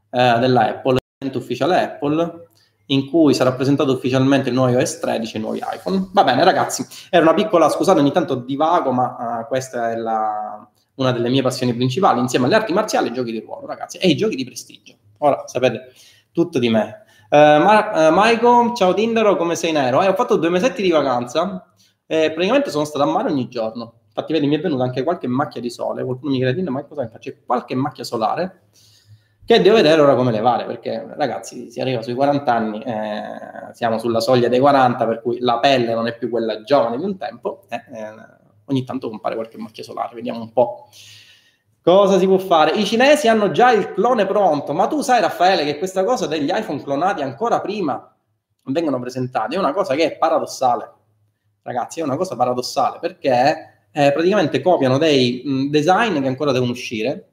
eh, 0.09 0.37
della 0.39 0.69
Apple, 0.69 0.97
l'evento 1.19 1.39
ufficiale 1.39 1.83
Apple, 1.83 2.47
in 2.87 3.09
cui 3.09 3.33
sarà 3.33 3.51
presentato 3.53 3.91
ufficialmente 3.91 4.49
il 4.49 4.55
nuovo 4.55 4.71
iOS 4.71 4.99
13 4.99 5.35
e 5.35 5.39
i 5.39 5.41
nuovi 5.41 5.59
iPhone. 5.59 6.09
Va 6.13 6.23
bene, 6.23 6.43
ragazzi, 6.43 6.85
era 7.09 7.23
una 7.23 7.33
piccola, 7.33 7.69
scusate, 7.69 7.99
ogni 7.99 8.11
tanto 8.11 8.35
divago, 8.35 8.91
ma 8.91 9.41
uh, 9.41 9.47
questa 9.47 9.91
è 9.91 9.95
la, 9.95 10.67
una 10.95 11.11
delle 11.11 11.29
mie 11.29 11.41
passioni 11.41 11.73
principali, 11.73 12.19
insieme 12.19 12.45
alle 12.45 12.55
arti 12.55 12.73
marziali 12.73 13.07
e 13.07 13.09
ai 13.09 13.15
giochi 13.15 13.31
di 13.31 13.39
ruolo, 13.39 13.67
ragazzi, 13.67 13.97
e 13.97 14.07
i 14.07 14.15
giochi 14.15 14.35
di 14.35 14.45
prestigio. 14.45 14.95
Ora 15.19 15.43
sapete 15.47 15.91
tutto 16.31 16.59
di 16.59 16.69
me. 16.69 17.03
Uh, 17.29 17.59
Mar- 17.61 17.91
uh, 17.93 18.13
Maiko, 18.13 18.73
ciao 18.73 18.93
Tindaro, 18.93 19.35
come 19.35 19.55
sei 19.55 19.73
nero? 19.73 20.01
Eh, 20.01 20.07
ho 20.07 20.13
fatto 20.13 20.37
due 20.37 20.49
mesetti 20.49 20.81
di 20.81 20.91
vacanza 20.91 21.73
e 22.05 22.31
praticamente 22.31 22.69
sono 22.69 22.85
stato 22.85 23.03
a 23.03 23.11
mare 23.11 23.29
ogni 23.29 23.49
giorno. 23.49 23.99
Infatti, 24.07 24.31
vedi, 24.31 24.47
mi 24.47 24.55
è 24.55 24.61
venuta 24.61 24.83
anche 24.83 25.03
qualche 25.03 25.27
macchia 25.27 25.59
di 25.59 25.69
sole. 25.69 26.05
Qualcuno 26.05 26.31
mi 26.31 26.37
chiede, 26.37 26.69
ma 26.69 26.85
cosa 26.85 27.01
mi 27.01 27.09
faccio? 27.09 27.33
Qualche 27.45 27.75
macchia 27.75 28.05
solare 28.05 28.61
che 29.45 29.61
devo 29.61 29.75
vedere 29.75 30.01
ora 30.01 30.15
come 30.15 30.31
levare, 30.31 30.65
perché 30.65 31.05
ragazzi 31.17 31.69
si 31.69 31.79
arriva 31.81 32.01
sui 32.01 32.13
40 32.13 32.53
anni, 32.53 32.81
eh, 32.81 33.73
siamo 33.73 33.97
sulla 33.97 34.19
soglia 34.19 34.47
dei 34.49 34.59
40, 34.59 35.05
per 35.05 35.21
cui 35.21 35.39
la 35.39 35.59
pelle 35.59 35.93
non 35.93 36.07
è 36.07 36.17
più 36.17 36.29
quella 36.29 36.61
giovane 36.63 36.97
di 36.97 37.03
un 37.03 37.17
tempo, 37.17 37.63
eh, 37.69 37.75
eh, 37.75 38.13
ogni 38.65 38.83
tanto 38.83 39.07
compare 39.09 39.35
qualche 39.35 39.57
macchia 39.57 39.83
solare, 39.83 40.15
vediamo 40.15 40.41
un 40.41 40.51
po'. 40.51 40.89
Cosa 41.87 42.19
si 42.19 42.25
può 42.25 42.37
fare? 42.37 42.71
I 42.71 42.83
cinesi 42.83 43.29
hanno 43.29 43.49
già 43.51 43.71
il 43.71 43.93
clone 43.93 44.25
pronto, 44.25 44.73
ma 44.73 44.87
tu 44.87 44.99
sai 44.99 45.21
Raffaele 45.21 45.63
che 45.63 45.77
questa 45.77 46.03
cosa 46.03 46.27
degli 46.27 46.51
iPhone 46.53 46.83
clonati 46.83 47.21
ancora 47.21 47.61
prima 47.61 48.13
vengono 48.65 48.99
presentati 48.99 49.55
è 49.55 49.57
una 49.57 49.71
cosa 49.71 49.95
che 49.95 50.03
è 50.03 50.17
paradossale. 50.17 50.91
Ragazzi, 51.61 52.01
è 52.01 52.03
una 52.03 52.17
cosa 52.17 52.35
paradossale 52.35 52.99
perché 52.99 53.87
eh, 53.89 54.11
praticamente 54.11 54.59
copiano 54.59 54.97
dei 54.97 55.41
mh, 55.45 55.69
design 55.69 56.19
che 56.19 56.27
ancora 56.27 56.51
devono 56.51 56.71
uscire 56.71 57.29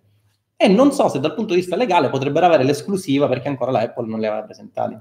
e 0.56 0.68
non 0.68 0.92
so 0.92 1.08
se 1.08 1.18
dal 1.18 1.34
punto 1.34 1.52
di 1.52 1.58
vista 1.58 1.75
legale 1.75 2.08
potrebbero 2.08 2.46
avere 2.46 2.62
l'esclusiva 2.62 3.26
perché 3.26 3.49
ancora 3.49 3.73
la 3.73 3.80
Apple 3.80 4.06
non 4.06 4.20
li 4.20 4.26
aveva 4.26 4.44
presentati. 4.44 4.96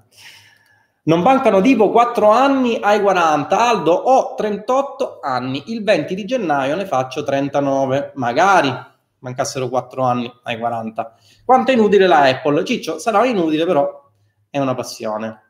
Non 1.04 1.22
mancano 1.22 1.62
tipo 1.62 1.92
4 1.92 2.28
anni 2.28 2.80
ai 2.82 3.00
40. 3.00 3.56
Aldo, 3.56 3.92
ho 3.92 4.34
38 4.34 5.20
anni. 5.22 5.62
Il 5.68 5.84
20 5.84 6.16
di 6.16 6.26
gennaio 6.26 6.76
ne 6.76 6.88
faccio 6.88 7.24
39. 7.24 8.14
Magari 8.16 8.92
mancassero 9.24 9.70
4 9.70 10.04
anni 10.04 10.32
ai 10.44 10.60
40. 10.60 11.16
Quanto 11.46 11.72
è 11.72 11.74
inutile 11.74 12.06
la 12.08 12.20
Apple? 12.20 12.64
Ciccio, 12.64 13.00
sarà 13.00 13.26
inutile, 13.26 13.66
però 13.66 14.12
è 14.50 14.60
una 14.60 14.76
passione. 14.76 15.42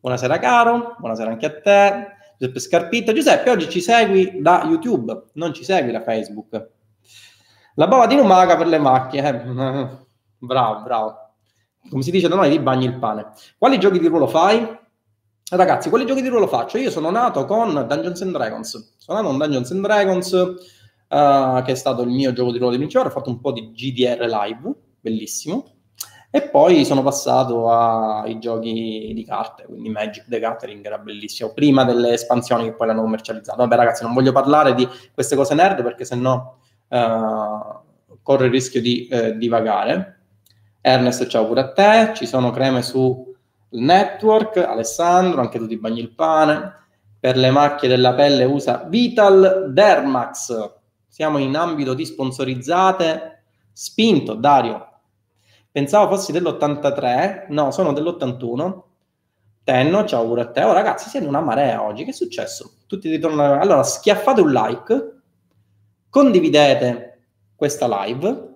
Buonasera 0.00 0.38
caro, 0.38 0.96
buonasera 0.98 1.30
anche 1.30 1.46
a 1.46 1.60
te. 1.60 2.06
Giuseppe 2.38 2.58
Scarpitto. 2.58 3.12
Giuseppe, 3.12 3.50
oggi 3.50 3.68
ci 3.68 3.80
segui 3.80 4.40
da 4.40 4.64
YouTube, 4.64 5.26
non 5.34 5.54
ci 5.54 5.64
segui 5.64 5.92
da 5.92 6.02
Facebook. 6.02 6.70
La 7.76 7.86
bava 7.86 8.06
di 8.06 8.16
lumaca 8.16 8.56
per 8.56 8.66
le 8.66 8.78
macchie. 8.78 9.22
Eh. 9.22 10.02
Bravo, 10.44 10.82
bravo. 10.82 11.16
Come 11.88 12.02
si 12.02 12.10
dice 12.10 12.28
da 12.28 12.34
noi, 12.34 12.50
li 12.50 12.58
bagni 12.58 12.84
il 12.84 12.98
pane. 12.98 13.32
Quali 13.56 13.78
giochi 13.78 13.98
di 13.98 14.08
ruolo 14.08 14.26
fai? 14.26 14.78
Ragazzi, 15.50 15.88
quali 15.88 16.04
giochi 16.04 16.20
di 16.20 16.28
ruolo 16.28 16.46
faccio? 16.46 16.76
Io 16.76 16.90
sono 16.90 17.10
nato 17.10 17.46
con 17.46 17.72
Dungeons 17.72 18.20
and 18.20 18.32
Dragons. 18.32 18.94
Sono 18.98 19.18
nato 19.18 19.30
con 19.30 19.38
Dungeons 19.38 19.70
and 19.70 19.82
Dragons, 19.82 20.54
uh, 21.14 21.62
che 21.62 21.72
è 21.72 21.74
stato 21.74 22.02
il 22.02 22.10
mio 22.10 22.32
gioco 22.32 22.50
di 22.50 22.58
ruolo 22.58 22.76
principale. 22.76 23.08
Ho 23.08 23.12
fatto 23.12 23.30
un 23.30 23.40
po' 23.40 23.52
di 23.52 23.70
GDR 23.70 24.24
live, 24.26 24.74
bellissimo. 25.00 25.68
E 26.30 26.42
poi 26.48 26.84
sono 26.84 27.04
passato 27.04 27.70
ai 27.70 28.40
giochi 28.40 29.12
di 29.14 29.24
carte, 29.24 29.66
quindi 29.66 29.88
Magic 29.88 30.26
the 30.26 30.40
Gathering 30.40 30.84
era 30.84 30.98
bellissimo, 30.98 31.52
prima 31.52 31.84
delle 31.84 32.14
espansioni 32.14 32.64
che 32.64 32.72
poi 32.72 32.88
l'hanno 32.88 33.02
commercializzato. 33.02 33.58
Vabbè 33.58 33.76
ragazzi, 33.76 34.02
non 34.02 34.12
voglio 34.12 34.32
parlare 34.32 34.74
di 34.74 34.88
queste 35.12 35.36
cose 35.36 35.54
nerd 35.54 35.84
perché 35.84 36.04
sennò 36.04 36.56
uh, 36.88 38.18
corre 38.20 38.46
il 38.46 38.50
rischio 38.50 38.80
di 38.80 39.08
uh, 39.12 39.36
divagare. 39.36 40.18
Ernest, 40.80 41.28
ciao 41.28 41.46
pure 41.46 41.60
a 41.60 41.72
te. 41.72 42.10
Ci 42.16 42.26
sono 42.26 42.50
creme 42.50 42.82
sul 42.82 43.32
network. 43.70 44.56
Alessandro, 44.56 45.40
anche 45.40 45.60
tu 45.60 45.68
ti 45.68 45.78
bagni 45.78 46.00
il 46.00 46.10
pane. 46.10 46.82
Per 47.20 47.36
le 47.36 47.50
macchie 47.50 47.88
della 47.88 48.12
pelle 48.12 48.42
usa 48.42 48.84
Vital 48.88 49.70
Dermax. 49.72 50.82
Siamo 51.14 51.38
in 51.38 51.54
ambito 51.54 51.94
di 51.94 52.04
sponsorizzate. 52.04 53.44
Spinto, 53.70 54.34
Dario. 54.34 55.02
Pensavo 55.70 56.16
fossi 56.16 56.32
dell'83, 56.32 57.46
no, 57.50 57.70
sono 57.70 57.92
dell'81. 57.92 58.82
Tenno, 59.62 60.04
ciao 60.06 60.26
pure 60.26 60.40
a 60.40 60.50
te. 60.50 60.64
Oh 60.64 60.72
ragazzi, 60.72 61.08
siete 61.08 61.24
una 61.24 61.40
marea 61.40 61.84
oggi. 61.84 62.02
Che 62.02 62.10
è 62.10 62.12
successo? 62.12 62.78
Tutti 62.88 63.08
ritornano. 63.08 63.60
Allora, 63.60 63.84
schiaffate 63.84 64.40
un 64.40 64.50
like 64.50 65.20
condividete 66.08 67.20
questa 67.54 67.86
live, 67.86 68.54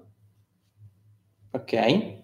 ok? 1.52 2.16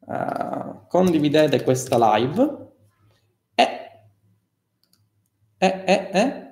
Uh, 0.00 0.86
condividete 0.88 1.62
questa 1.62 1.96
live 2.16 2.66
e, 3.54 3.90
e, 5.56 5.84
e, 5.86 6.10
e 6.12 6.47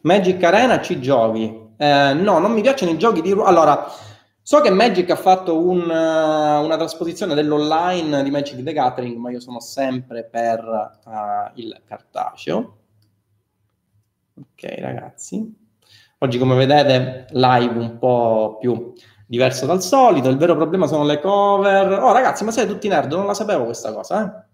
Magic 0.00 0.42
Arena 0.42 0.80
ci 0.80 1.00
giochi? 1.00 1.66
Eh, 1.76 2.12
no, 2.14 2.38
non 2.38 2.52
mi 2.52 2.62
piacciono 2.62 2.92
i 2.92 2.98
giochi 2.98 3.20
di 3.20 3.32
ruolo. 3.32 3.48
Allora, 3.48 3.86
so 4.42 4.60
che 4.60 4.70
Magic 4.70 5.10
ha 5.10 5.16
fatto 5.16 5.58
un, 5.58 5.82
uh, 5.82 6.64
una 6.64 6.76
trasposizione 6.76 7.34
dell'online 7.34 8.22
di 8.22 8.30
Magic 8.30 8.62
the 8.62 8.72
Gathering, 8.72 9.16
ma 9.16 9.30
io 9.30 9.40
sono 9.40 9.60
sempre 9.60 10.24
per 10.24 10.64
uh, 11.04 11.50
il 11.54 11.80
cartaceo. 11.84 12.76
Ok, 14.34 14.74
ragazzi. 14.78 15.66
Oggi, 16.18 16.38
come 16.38 16.54
vedete, 16.56 17.26
live 17.30 17.78
un 17.78 17.98
po' 17.98 18.56
più 18.60 18.92
diverso 19.26 19.66
dal 19.66 19.82
solito. 19.82 20.28
Il 20.28 20.36
vero 20.36 20.56
problema 20.56 20.86
sono 20.86 21.04
le 21.04 21.20
cover. 21.20 21.92
Oh, 22.02 22.12
ragazzi, 22.12 22.44
ma 22.44 22.50
siete 22.50 22.70
tutti 22.70 22.88
nerd? 22.88 23.12
Non 23.12 23.26
la 23.26 23.34
sapevo 23.34 23.64
questa 23.64 23.92
cosa, 23.92 24.24
eh? 24.24 24.46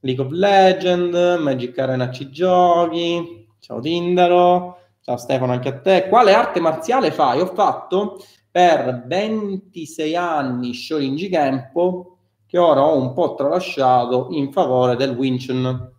League 0.00 0.24
of 0.24 0.30
Legends, 0.30 1.40
Magic 1.40 1.78
Arena 1.78 2.10
ci 2.10 2.30
giochi. 2.30 3.47
Ciao 3.58 3.80
Tindaro. 3.80 4.78
Ciao 5.00 5.16
Stefano, 5.16 5.52
anche 5.52 5.68
a 5.68 5.80
te. 5.80 6.08
Quale 6.08 6.34
arte 6.34 6.60
marziale 6.60 7.10
fai? 7.10 7.40
Ho 7.40 7.46
fatto 7.46 8.18
per 8.50 9.04
26 9.06 10.16
anni 10.16 10.74
Shorinji 10.74 11.28
Kempo, 11.28 12.18
che 12.46 12.58
ora 12.58 12.82
ho 12.82 12.96
un 12.96 13.12
po' 13.12 13.34
tralasciato 13.34 14.28
in 14.30 14.52
favore 14.52 14.96
del 14.96 15.16
Winchun. 15.16 15.92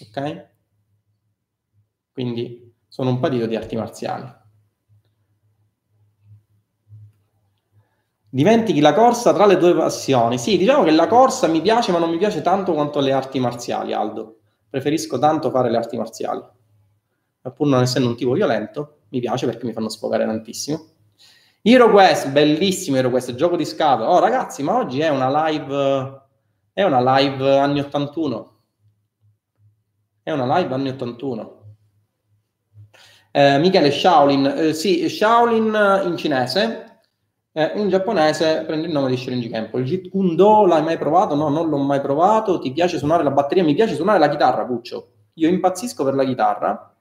Ok? 0.00 0.48
Quindi 2.12 2.74
sono 2.88 3.10
un 3.10 3.18
patito 3.18 3.46
di 3.46 3.56
arti 3.56 3.76
marziali. 3.76 4.42
Dimentichi 8.28 8.80
la 8.80 8.94
corsa 8.94 9.32
tra 9.32 9.46
le 9.46 9.56
tue 9.58 9.74
passioni. 9.76 10.38
Sì, 10.38 10.56
diciamo 10.58 10.82
che 10.82 10.90
la 10.90 11.06
corsa 11.06 11.46
mi 11.46 11.60
piace, 11.60 11.92
ma 11.92 11.98
non 11.98 12.10
mi 12.10 12.18
piace 12.18 12.42
tanto 12.42 12.72
quanto 12.72 12.98
le 12.98 13.12
arti 13.12 13.38
marziali, 13.38 13.92
Aldo. 13.92 14.38
Preferisco 14.68 15.20
tanto 15.20 15.50
fare 15.50 15.70
le 15.70 15.76
arti 15.76 15.96
marziali. 15.96 16.42
Pur 17.52 17.66
non 17.66 17.82
essendo 17.82 18.08
un 18.08 18.16
tipo 18.16 18.32
violento, 18.32 19.00
mi 19.10 19.20
piace 19.20 19.46
perché 19.46 19.66
mi 19.66 19.72
fanno 19.72 19.88
sfogare 19.88 20.24
tantissimo. 20.24 20.86
Hero 21.62 21.90
Quest, 21.90 22.28
bellissimo 22.28 22.96
Hero 22.96 23.10
Quest, 23.10 23.34
gioco 23.34 23.56
di 23.56 23.64
scatola. 23.64 24.10
Oh 24.10 24.18
ragazzi, 24.18 24.62
ma 24.62 24.76
oggi 24.76 25.00
è 25.00 25.08
una 25.08 25.48
live, 25.48 26.22
è 26.72 26.82
una 26.82 27.18
live 27.18 27.58
anni 27.58 27.80
81. 27.80 28.60
È 30.22 30.30
una 30.30 30.58
live 30.58 30.74
anni 30.74 30.88
81. 30.90 31.62
Eh, 33.30 33.58
Michele 33.58 33.90
Shaolin, 33.90 34.46
eh, 34.46 34.72
sì, 34.74 35.08
Shaolin 35.08 36.02
in 36.04 36.16
cinese, 36.16 37.00
eh, 37.56 37.72
in 37.76 37.88
giapponese 37.88 38.64
prende 38.66 38.88
il 38.88 38.92
nome 38.92 39.10
di 39.10 39.16
Shirinji 39.16 39.48
Kempo. 39.48 39.78
Il 39.78 39.84
Jeet 39.84 40.08
Kune 40.08 40.34
Do 40.34 40.66
l'hai 40.66 40.82
mai 40.82 40.98
provato? 40.98 41.34
No, 41.34 41.48
non 41.48 41.68
l'ho 41.68 41.78
mai 41.78 42.00
provato. 42.00 42.58
Ti 42.58 42.72
piace 42.72 42.98
suonare 42.98 43.22
la 43.22 43.30
batteria? 43.30 43.62
Mi 43.62 43.74
piace 43.74 43.94
suonare 43.94 44.18
la 44.18 44.28
chitarra, 44.28 44.64
Puccio. 44.64 45.08
Io 45.34 45.48
impazzisco 45.48 46.04
per 46.04 46.14
la 46.14 46.24
chitarra. 46.24 46.93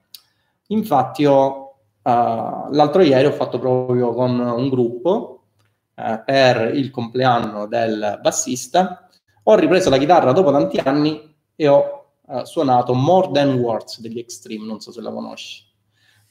Infatti 0.67 1.25
ho, 1.25 1.75
uh, 2.01 2.71
l'altro 2.71 3.01
ieri 3.01 3.25
ho 3.25 3.31
fatto 3.31 3.59
proprio 3.59 4.13
con 4.13 4.39
un 4.39 4.69
gruppo 4.69 5.43
uh, 5.95 6.23
per 6.23 6.75
il 6.75 6.89
compleanno 6.91 7.67
del 7.67 8.19
bassista. 8.21 9.07
Ho 9.43 9.55
ripreso 9.55 9.89
la 9.89 9.97
chitarra 9.97 10.31
dopo 10.31 10.51
tanti 10.51 10.77
anni 10.77 11.35
e 11.55 11.67
ho 11.67 12.05
uh, 12.21 12.43
suonato 12.43 12.93
More 12.93 13.31
Than 13.31 13.59
Words 13.59 13.99
degli 13.99 14.19
Extreme, 14.19 14.65
non 14.65 14.79
so 14.79 14.91
se 14.91 15.01
la 15.01 15.11
conosci 15.11 15.71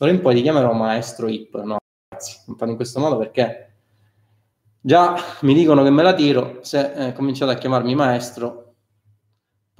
d'ora 0.02 0.10
in 0.10 0.20
poi 0.20 0.34
ti 0.34 0.42
chiamerò 0.42 0.72
maestro 0.72 1.28
Hip. 1.28 1.62
No, 1.62 1.76
ragazzi, 2.08 2.40
non 2.46 2.56
fanno 2.56 2.72
in 2.72 2.76
questo 2.76 2.98
modo 2.98 3.16
perché 3.16 3.74
già 4.80 5.14
mi 5.42 5.54
dicono 5.54 5.84
che 5.84 5.90
me 5.90 6.02
la 6.02 6.14
tiro, 6.14 6.58
se 6.62 6.92
eh, 6.92 7.12
cominciate 7.12 7.52
a 7.52 7.54
chiamarmi 7.54 7.94
maestro, 7.94 8.71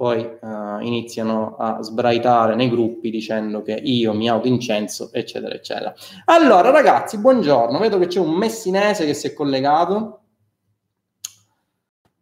poi 0.03 0.19
uh, 0.41 0.81
iniziano 0.81 1.55
a 1.55 1.81
sbraitare 1.81 2.55
nei 2.55 2.69
gruppi 2.69 3.09
dicendo 3.09 3.61
che 3.61 3.71
io 3.71 4.11
mi 4.13 4.27
autoincenso, 4.27 5.13
eccetera, 5.13 5.55
eccetera. 5.55 5.95
Allora, 6.25 6.71
ragazzi, 6.71 7.17
buongiorno. 7.17 7.79
Vedo 7.79 7.97
che 7.99 8.07
c'è 8.07 8.19
un 8.19 8.33
messinese 8.33 9.05
che 9.05 9.13
si 9.13 9.27
è 9.27 9.33
collegato. 9.33 10.19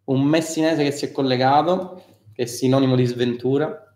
un 0.04 0.22
messinese 0.22 0.84
che 0.84 0.92
si 0.92 1.06
è 1.06 1.12
collegato, 1.12 2.04
che 2.32 2.44
è 2.44 2.46
sinonimo 2.46 2.96
di 2.96 3.06
sventura. 3.08 3.96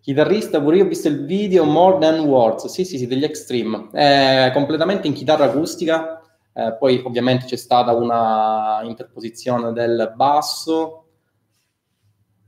Chitarrista, 0.00 0.60
pure 0.60 0.76
io 0.76 0.84
ho 0.84 0.88
visto 0.88 1.08
il 1.08 1.24
video 1.24 1.64
More 1.64 1.98
Than 1.98 2.20
Words, 2.20 2.66
sì 2.66 2.84
sì 2.84 2.96
sì, 2.96 3.08
degli 3.08 3.24
Extreme, 3.24 3.88
è 3.90 4.52
completamente 4.54 5.08
in 5.08 5.14
chitarra 5.14 5.46
acustica, 5.46 6.20
eh, 6.52 6.76
poi 6.78 7.02
ovviamente 7.04 7.46
c'è 7.46 7.56
stata 7.56 7.92
una 7.92 8.82
interposizione 8.84 9.72
del 9.72 10.12
basso 10.14 11.03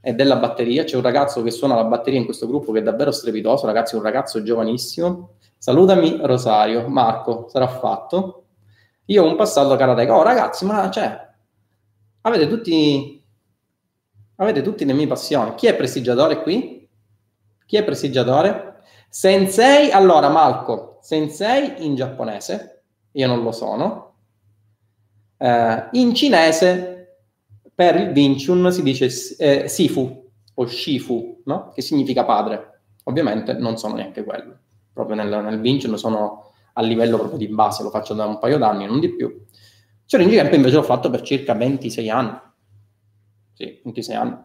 e 0.06 0.14
della 0.14 0.36
batteria, 0.36 0.84
c'è 0.84 0.94
un 0.94 1.02
ragazzo 1.02 1.42
che 1.42 1.50
suona 1.50 1.74
la 1.74 1.82
batteria 1.82 2.20
in 2.20 2.26
questo 2.26 2.46
gruppo 2.46 2.70
che 2.70 2.78
è 2.78 2.82
davvero 2.82 3.10
strepitoso, 3.10 3.66
ragazzi, 3.66 3.96
un 3.96 4.02
ragazzo 4.02 4.40
giovanissimo. 4.40 5.30
Salutami 5.58 6.18
Rosario, 6.22 6.86
Marco, 6.86 7.48
sarà 7.48 7.66
fatto. 7.66 8.44
Io 9.06 9.24
ho 9.24 9.28
un 9.28 9.34
passato 9.34 9.74
karateka. 9.74 10.16
Oh 10.16 10.22
ragazzi, 10.22 10.64
ma 10.64 10.88
cioè, 10.92 11.28
avete 12.20 12.46
tutti, 12.46 13.20
avete 14.36 14.62
tutti 14.62 14.84
le 14.84 14.92
mie 14.92 15.08
passioni. 15.08 15.56
Chi 15.56 15.66
è 15.66 15.74
prestigiatore 15.74 16.40
qui? 16.40 16.88
Chi 17.66 17.76
è 17.76 17.82
prestigiatore? 17.82 18.82
Sensei, 19.08 19.90
allora 19.90 20.28
Malco, 20.28 20.98
sensei 21.00 21.84
in 21.84 21.96
giapponese, 21.96 22.84
io 23.10 23.26
non 23.26 23.42
lo 23.42 23.50
sono. 23.50 24.18
Eh, 25.36 25.88
in 25.94 26.14
cinese, 26.14 26.95
per 27.76 27.94
il 28.00 28.12
Vinciun 28.12 28.72
si 28.72 28.82
dice 28.82 29.10
eh, 29.36 29.68
Sifu 29.68 30.30
o 30.54 30.66
Shifu, 30.66 31.42
no? 31.44 31.70
che 31.74 31.82
significa 31.82 32.24
padre. 32.24 32.80
Ovviamente 33.04 33.52
non 33.52 33.76
sono 33.76 33.96
neanche 33.96 34.24
quello. 34.24 34.58
Proprio 34.94 35.14
nel, 35.14 35.28
nel 35.28 35.60
Vinciun 35.60 35.98
sono 35.98 36.52
a 36.72 36.82
livello 36.82 37.18
proprio 37.18 37.38
di 37.38 37.48
base, 37.48 37.82
lo 37.82 37.90
faccio 37.90 38.14
da 38.14 38.24
un 38.24 38.38
paio 38.38 38.56
d'anni, 38.56 38.86
non 38.86 38.98
di 38.98 39.14
più. 39.14 39.44
Shorinji 40.06 40.36
Camp 40.36 40.52
invece 40.54 40.76
l'ho 40.76 40.82
fatto 40.82 41.10
per 41.10 41.20
circa 41.20 41.52
26 41.52 42.08
anni. 42.08 42.38
Sì, 43.52 43.80
26 43.84 44.14
anni. 44.16 44.36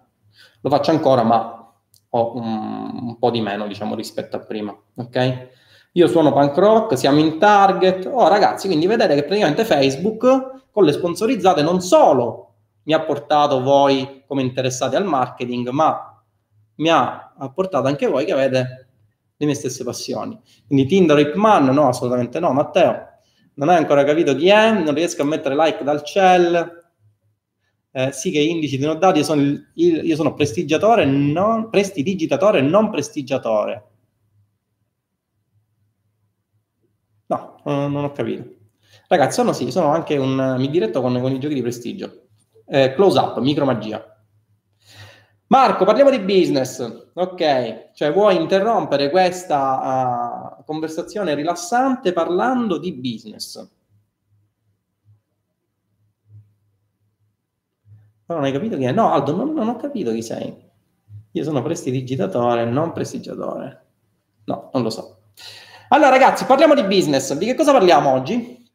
Lo 0.59 0.69
faccio 0.69 0.91
ancora, 0.91 1.23
ma 1.23 1.73
o 2.09 2.35
un, 2.35 2.99
un 3.03 3.17
po' 3.17 3.31
di 3.31 3.39
meno, 3.39 3.65
diciamo, 3.65 3.95
rispetto 3.95 4.35
a 4.35 4.39
prima, 4.39 4.77
ok? 4.95 5.47
Io 5.93 6.07
suono 6.07 6.33
punk 6.33 6.57
rock, 6.57 6.97
siamo 6.97 7.19
in 7.19 7.37
target. 7.37 8.09
Oh, 8.11 8.27
ragazzi, 8.27 8.67
quindi 8.67 8.87
vedete 8.87 9.15
che 9.15 9.23
praticamente 9.23 9.63
Facebook 9.63 10.67
con 10.71 10.83
le 10.83 10.91
sponsorizzate 10.91 11.61
non 11.61 11.81
solo 11.81 12.50
mi 12.83 12.93
ha 12.93 13.01
portato 13.01 13.61
voi 13.61 14.23
come 14.27 14.41
interessati 14.41 14.95
al 14.95 15.05
marketing, 15.05 15.69
ma 15.69 16.23
mi 16.75 16.89
ha 16.89 17.33
portato 17.53 17.87
anche 17.87 18.07
voi 18.07 18.25
che 18.25 18.33
avete 18.33 18.87
le 19.37 19.45
mie 19.45 19.55
stesse 19.55 19.83
passioni. 19.83 20.39
Quindi 20.65 20.85
Tinder 20.85 21.19
Hipman, 21.19 21.65
no, 21.65 21.87
assolutamente 21.87 22.39
no. 22.39 22.53
Matteo, 22.53 23.07
non 23.55 23.69
hai 23.69 23.77
ancora 23.77 24.03
capito 24.03 24.35
chi 24.35 24.49
è, 24.49 24.71
non 24.71 24.93
riesco 24.93 25.21
a 25.21 25.25
mettere 25.25 25.55
like 25.55 25.83
dal 25.83 26.03
cell 26.03 26.79
eh, 27.93 28.11
sì 28.13 28.31
che 28.31 28.39
indici 28.39 28.77
ti 28.77 28.85
ho 28.85 28.93
dato, 28.93 29.17
io 29.17 29.23
sono, 29.23 29.41
il, 29.41 29.67
io 29.73 30.15
sono 30.15 30.33
prestigiatore, 30.33 31.05
non, 31.05 31.69
prestidigitatore, 31.69 32.61
non 32.61 32.89
prestigiatore. 32.89 33.85
No, 37.27 37.61
non 37.65 37.95
ho 38.03 38.11
capito. 38.11 38.43
Ragazzi, 39.07 39.33
sono 39.35 39.53
sì, 39.53 39.71
sono 39.71 39.91
anche 39.91 40.17
un, 40.17 40.55
mi 40.57 40.69
diretto 40.69 41.01
con, 41.01 41.19
con 41.19 41.31
i 41.31 41.39
giochi 41.39 41.53
di 41.53 41.61
prestigio. 41.61 42.20
Eh, 42.73 42.93
close 42.93 43.19
up, 43.19 43.37
micromagia. 43.39 44.01
Marco, 45.47 45.83
parliamo 45.83 46.09
di 46.09 46.19
business. 46.19 47.09
Ok, 47.13 47.91
cioè 47.93 48.13
vuoi 48.13 48.37
interrompere 48.37 49.09
questa 49.09 50.55
uh, 50.57 50.63
conversazione 50.63 51.35
rilassante 51.35 52.13
parlando 52.13 52.77
di 52.77 52.93
business? 52.93 53.67
non 58.27 58.43
hai 58.43 58.53
capito 58.53 58.77
chi 58.77 58.85
è? 58.85 58.93
No, 58.93 59.11
Aldo, 59.11 59.35
non, 59.35 59.51
non 59.51 59.67
ho 59.67 59.75
capito 59.75 60.13
chi 60.13 60.21
sei. 60.21 60.55
Io 61.31 61.43
sono 61.43 61.61
prestidigitatore, 61.61 62.63
non 62.63 62.93
prestigiatore. 62.93 63.85
No, 64.45 64.69
non 64.71 64.83
lo 64.83 64.89
so. 64.89 65.23
Allora, 65.89 66.11
ragazzi, 66.11 66.45
parliamo 66.45 66.73
di 66.73 66.83
business. 66.83 67.33
Di 67.33 67.45
che 67.47 67.55
cosa 67.55 67.73
parliamo 67.73 68.11
oggi? 68.11 68.65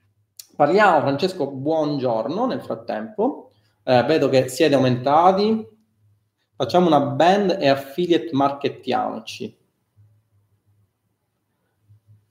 Parliamo, 0.55 1.01
Francesco, 1.01 1.51
buongiorno 1.51 2.45
nel 2.45 2.61
frattempo. 2.61 3.46
Eh, 3.89 4.03
vedo 4.03 4.29
che 4.29 4.49
siete 4.49 4.75
aumentati. 4.75 5.65
Facciamo 6.57 6.89
una 6.89 7.01
band 7.01 7.57
e 7.61 7.69
affiliate 7.69 8.31
marketiamoci. 8.33 9.57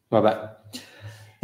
Vabbè, 0.10 0.56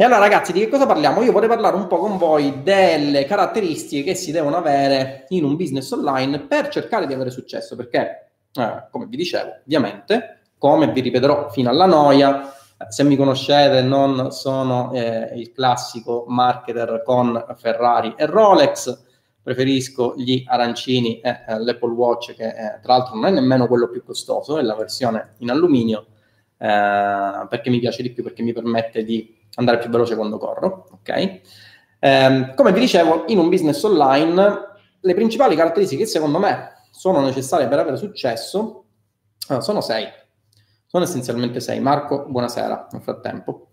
e 0.02 0.04
allora 0.04 0.20
ragazzi, 0.20 0.52
di 0.52 0.58
che 0.58 0.68
cosa 0.68 0.84
parliamo? 0.84 1.22
Io 1.22 1.30
vorrei 1.30 1.48
parlare 1.48 1.76
un 1.76 1.86
po' 1.86 1.98
con 1.98 2.18
voi 2.18 2.62
delle 2.64 3.24
caratteristiche 3.24 4.02
che 4.02 4.14
si 4.16 4.32
devono 4.32 4.56
avere 4.56 5.26
in 5.28 5.44
un 5.44 5.54
business 5.54 5.90
online 5.92 6.40
per 6.40 6.68
cercare 6.68 7.06
di 7.06 7.12
avere 7.12 7.30
successo, 7.30 7.76
perché, 7.76 8.32
eh, 8.52 8.86
come 8.90 9.06
vi 9.06 9.16
dicevo, 9.16 9.60
ovviamente, 9.64 10.40
come 10.58 10.90
vi 10.90 11.02
ripeterò 11.02 11.50
fino 11.50 11.70
alla 11.70 11.86
noia, 11.86 12.52
eh, 12.52 12.86
se 12.88 13.04
mi 13.04 13.14
conoscete 13.14 13.80
non 13.82 14.32
sono 14.32 14.92
eh, 14.92 15.30
il 15.36 15.52
classico 15.52 16.24
marketer 16.26 17.02
con 17.04 17.54
Ferrari 17.56 18.14
e 18.16 18.26
Rolex, 18.26 19.04
preferisco 19.42 20.14
gli 20.16 20.44
arancini 20.46 21.20
e 21.20 21.44
eh, 21.46 21.58
l'Apple 21.58 21.92
Watch 21.92 22.34
che 22.34 22.46
eh, 22.46 22.80
tra 22.80 22.96
l'altro 22.96 23.14
non 23.14 23.26
è 23.26 23.30
nemmeno 23.30 23.66
quello 23.66 23.88
più 23.88 24.04
costoso, 24.04 24.58
è 24.58 24.62
la 24.62 24.76
versione 24.76 25.34
in 25.38 25.50
alluminio, 25.50 26.06
eh, 26.58 27.46
perché 27.48 27.70
mi 27.70 27.80
piace 27.80 28.02
di 28.02 28.10
più, 28.10 28.22
perché 28.22 28.42
mi 28.42 28.52
permette 28.52 29.04
di 29.04 29.36
andare 29.54 29.78
più 29.78 29.90
veloce 29.90 30.14
quando 30.16 30.38
corro, 30.38 30.88
ok? 30.92 31.40
Eh, 31.98 32.52
come 32.54 32.72
vi 32.72 32.80
dicevo, 32.80 33.24
in 33.28 33.38
un 33.38 33.48
business 33.48 33.82
online 33.82 34.70
le 35.04 35.14
principali 35.14 35.56
caratteristiche 35.56 36.04
che 36.04 36.08
secondo 36.08 36.38
me 36.38 36.86
sono 36.90 37.20
necessarie 37.20 37.66
per 37.68 37.78
avere 37.78 37.96
successo 37.96 38.84
uh, 39.48 39.60
sono 39.60 39.80
sei. 39.80 40.06
Sono 40.86 41.04
essenzialmente 41.04 41.60
sei. 41.60 41.80
Marco, 41.80 42.26
buonasera 42.28 42.88
nel 42.92 43.02
frattempo. 43.02 43.68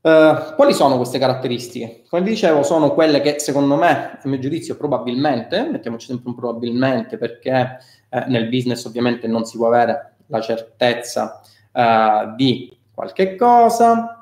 Uh, 0.00 0.54
quali 0.54 0.72
sono 0.72 0.96
queste 0.96 1.18
caratteristiche? 1.18 2.04
Come 2.08 2.22
vi 2.22 2.30
dicevo, 2.30 2.62
sono 2.62 2.94
quelle 2.94 3.20
che 3.20 3.38
secondo 3.38 3.76
me, 3.76 4.18
a 4.22 4.28
mio 4.28 4.38
giudizio, 4.38 4.76
probabilmente, 4.76 5.68
mettiamoci 5.70 6.06
sempre 6.06 6.28
un 6.30 6.36
probabilmente 6.36 7.18
perché 7.18 7.78
eh, 8.08 8.24
nel 8.28 8.48
business 8.48 8.84
ovviamente 8.84 9.26
non 9.26 9.44
si 9.44 9.56
può 9.56 9.66
avere 9.66 10.14
la 10.26 10.40
certezza 10.40 11.40
uh, 11.72 12.34
di 12.36 12.76
qualche 12.94 13.34
cosa, 13.36 14.18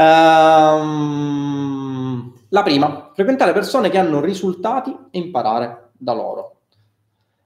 Um, 0.00 0.72
la 2.48 2.62
prima, 2.62 3.10
frequentare 3.12 3.52
persone 3.52 3.90
che 3.90 3.98
hanno 3.98 4.20
risultati 4.20 4.96
e 5.10 5.18
imparare 5.18 5.90
da 5.98 6.14
loro. 6.14 6.54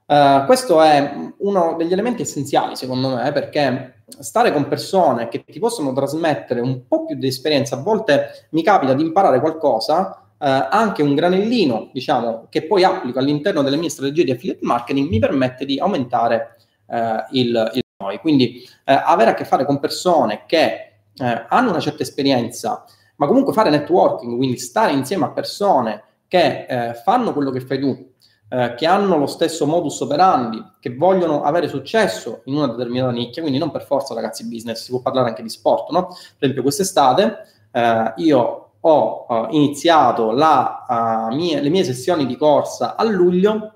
Uh, 0.05 0.45
questo 0.45 0.81
è 0.81 1.33
uno 1.39 1.75
degli 1.77 1.91
elementi 1.91 2.21
essenziali, 2.21 2.77
secondo 2.77 3.15
me, 3.15 3.31
perché 3.33 3.94
stare 4.19 4.51
con 4.51 4.67
persone 4.67 5.27
che 5.27 5.43
ti 5.43 5.59
possono 5.59 5.93
trasmettere 5.93 6.59
un 6.59 6.87
po' 6.87 7.05
più 7.05 7.15
di 7.15 7.27
esperienza, 7.27 7.75
a 7.75 7.81
volte 7.81 8.47
mi 8.51 8.63
capita 8.63 8.93
di 8.93 9.03
imparare 9.03 9.39
qualcosa, 9.39 10.21
uh, 10.37 10.67
anche 10.69 11.01
un 11.01 11.15
granellino, 11.15 11.89
diciamo, 11.91 12.47
che 12.49 12.63
poi 12.63 12.83
applico 12.83 13.19
all'interno 13.19 13.61
delle 13.61 13.77
mie 13.77 13.89
strategie 13.89 14.23
di 14.23 14.31
affiliate 14.31 14.65
marketing, 14.65 15.09
mi 15.09 15.19
permette 15.19 15.65
di 15.65 15.79
aumentare 15.79 16.55
uh, 16.85 16.95
il, 17.31 17.71
il 17.73 17.83
noi. 17.97 18.19
Quindi 18.19 18.67
avere 18.83 19.31
a 19.31 19.33
che 19.33 19.45
fare 19.45 19.65
con 19.65 19.79
persone 19.79 20.43
che 20.45 20.95
eh, 21.17 21.45
hanno 21.47 21.69
una 21.69 21.79
certa 21.79 22.03
esperienza, 22.03 22.83
ma 23.17 23.27
comunque 23.27 23.53
fare 23.53 23.69
networking, 23.69 24.35
quindi 24.35 24.57
stare 24.57 24.91
insieme 24.91 25.25
a 25.25 25.31
persone 25.31 26.03
che 26.27 26.65
eh, 26.67 26.93
fanno 26.95 27.33
quello 27.33 27.51
che 27.51 27.61
fai 27.61 27.79
tu, 27.79 28.14
eh, 28.49 28.75
che 28.75 28.85
hanno 28.85 29.17
lo 29.17 29.25
stesso 29.25 29.65
modus 29.65 29.99
operandi, 30.01 30.63
che 30.79 30.95
vogliono 30.95 31.43
avere 31.43 31.67
successo 31.67 32.41
in 32.45 32.55
una 32.55 32.67
determinata 32.67 33.11
nicchia, 33.11 33.41
quindi 33.41 33.59
non 33.59 33.71
per 33.71 33.83
forza 33.83 34.13
ragazzi 34.13 34.47
business, 34.47 34.83
si 34.83 34.91
può 34.91 35.01
parlare 35.01 35.29
anche 35.29 35.41
di 35.41 35.49
sport, 35.49 35.89
no? 35.91 36.07
Per 36.07 36.17
esempio 36.39 36.61
quest'estate 36.61 37.37
eh, 37.71 38.13
io 38.17 38.65
ho 38.87 39.25
uh, 39.27 39.47
iniziato 39.49 40.31
la, 40.31 40.85
uh, 40.87 41.33
mie, 41.33 41.59
le 41.59 41.69
mie 41.69 41.83
sessioni 41.83 42.27
di 42.27 42.37
corsa 42.37 42.95
a 42.95 43.03
luglio 43.03 43.71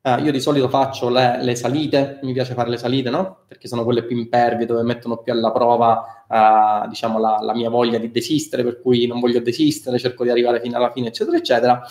Uh, 0.00 0.22
io 0.22 0.30
di 0.30 0.40
solito 0.40 0.68
faccio 0.68 1.10
le, 1.10 1.42
le, 1.42 1.56
salite, 1.56 2.20
mi 2.22 2.32
piace 2.32 2.54
fare 2.54 2.70
le 2.70 2.78
salite, 2.78 3.10
no? 3.10 3.40
Perché 3.48 3.66
sono 3.66 3.82
quelle 3.82 4.04
più 4.04 4.16
impervie, 4.16 4.64
dove 4.64 4.82
mettono 4.82 5.18
più 5.18 5.32
alla 5.32 5.50
prova, 5.50 6.86
diciamo, 6.88 7.18
la, 7.18 7.40
la, 7.42 7.52
mia 7.52 7.68
voglia 7.68 7.98
di 7.98 8.10
desistere, 8.10 8.62
per 8.62 8.80
cui 8.80 9.06
non 9.06 9.18
voglio 9.18 9.40
desistere, 9.40 9.98
cerco 9.98 10.22
di 10.22 10.30
arrivare 10.30 10.60
fino 10.60 10.76
alla 10.76 10.92
fine, 10.92 11.08
eccetera, 11.08 11.36
eccetera. 11.36 11.82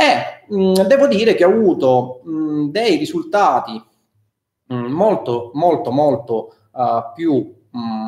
E 0.00 0.44
mh, 0.46 0.62
mm, 0.62 0.72
devo 0.86 1.08
dire 1.08 1.34
che 1.34 1.44
ho 1.44 1.50
avuto 1.50 2.20
mh, 2.22 2.30
mm, 2.30 2.68
dei 2.68 2.96
risultati 2.96 3.82
mh, 4.66 4.74
mm, 4.76 4.92
molto, 4.92 5.50
molto, 5.54 5.90
molto 5.90 6.54
uh, 6.70 7.12
più 7.14 7.56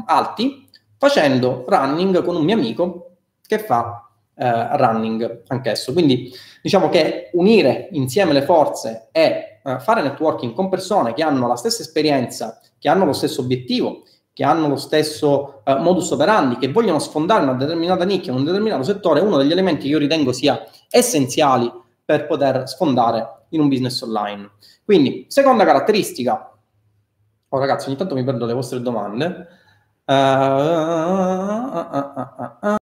alti 0.06 0.68
facendo 0.96 1.64
running 1.66 2.24
con 2.24 2.36
un 2.36 2.44
mio 2.44 2.54
amico 2.54 3.16
che 3.44 3.58
fa 3.58 4.08
uh, 4.34 4.44
running 4.76 5.42
anch'esso. 5.48 5.92
Quindi 5.92 6.32
diciamo 6.62 6.88
che 6.88 7.30
unire 7.32 7.88
insieme 7.92 8.32
le 8.32 8.42
forze 8.42 9.08
e 9.10 9.60
uh, 9.64 9.80
fare 9.80 10.02
networking 10.02 10.52
con 10.52 10.68
persone 10.68 11.12
che 11.12 11.24
hanno 11.24 11.48
la 11.48 11.56
stessa 11.56 11.82
esperienza, 11.82 12.60
che 12.78 12.88
hanno 12.88 13.04
lo 13.04 13.12
stesso 13.12 13.40
obiettivo, 13.40 14.04
che 14.40 14.46
hanno 14.46 14.68
lo 14.68 14.76
stesso 14.76 15.60
uh, 15.66 15.82
modus 15.82 16.10
operandi, 16.12 16.56
che 16.56 16.72
vogliono 16.72 16.98
sfondare 16.98 17.42
una 17.42 17.52
determinata 17.52 18.06
nicchia, 18.06 18.32
un 18.32 18.42
determinato 18.42 18.82
settore, 18.82 19.20
uno 19.20 19.36
degli 19.36 19.52
elementi 19.52 19.82
che 19.82 19.88
io 19.88 19.98
ritengo 19.98 20.32
sia 20.32 20.64
essenziali 20.88 21.70
per 22.02 22.26
poter 22.26 22.66
sfondare 22.66 23.42
in 23.50 23.60
un 23.60 23.68
business 23.68 24.00
online. 24.00 24.52
Quindi, 24.82 25.26
seconda 25.28 25.66
caratteristica, 25.66 26.56
oh 27.50 27.58
ragazzi, 27.58 27.88
ogni 27.88 27.98
tanto 27.98 28.14
mi 28.14 28.24
perdo 28.24 28.46
le 28.46 28.54
vostre 28.54 28.80
domande. 28.80 29.46
Uh, 30.06 30.14
uh, 30.14 30.26
uh, 32.62 32.76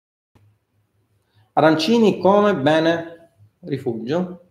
Arancini 1.54 2.20
come 2.20 2.56
bene 2.56 3.32
rifugio. 3.62 4.42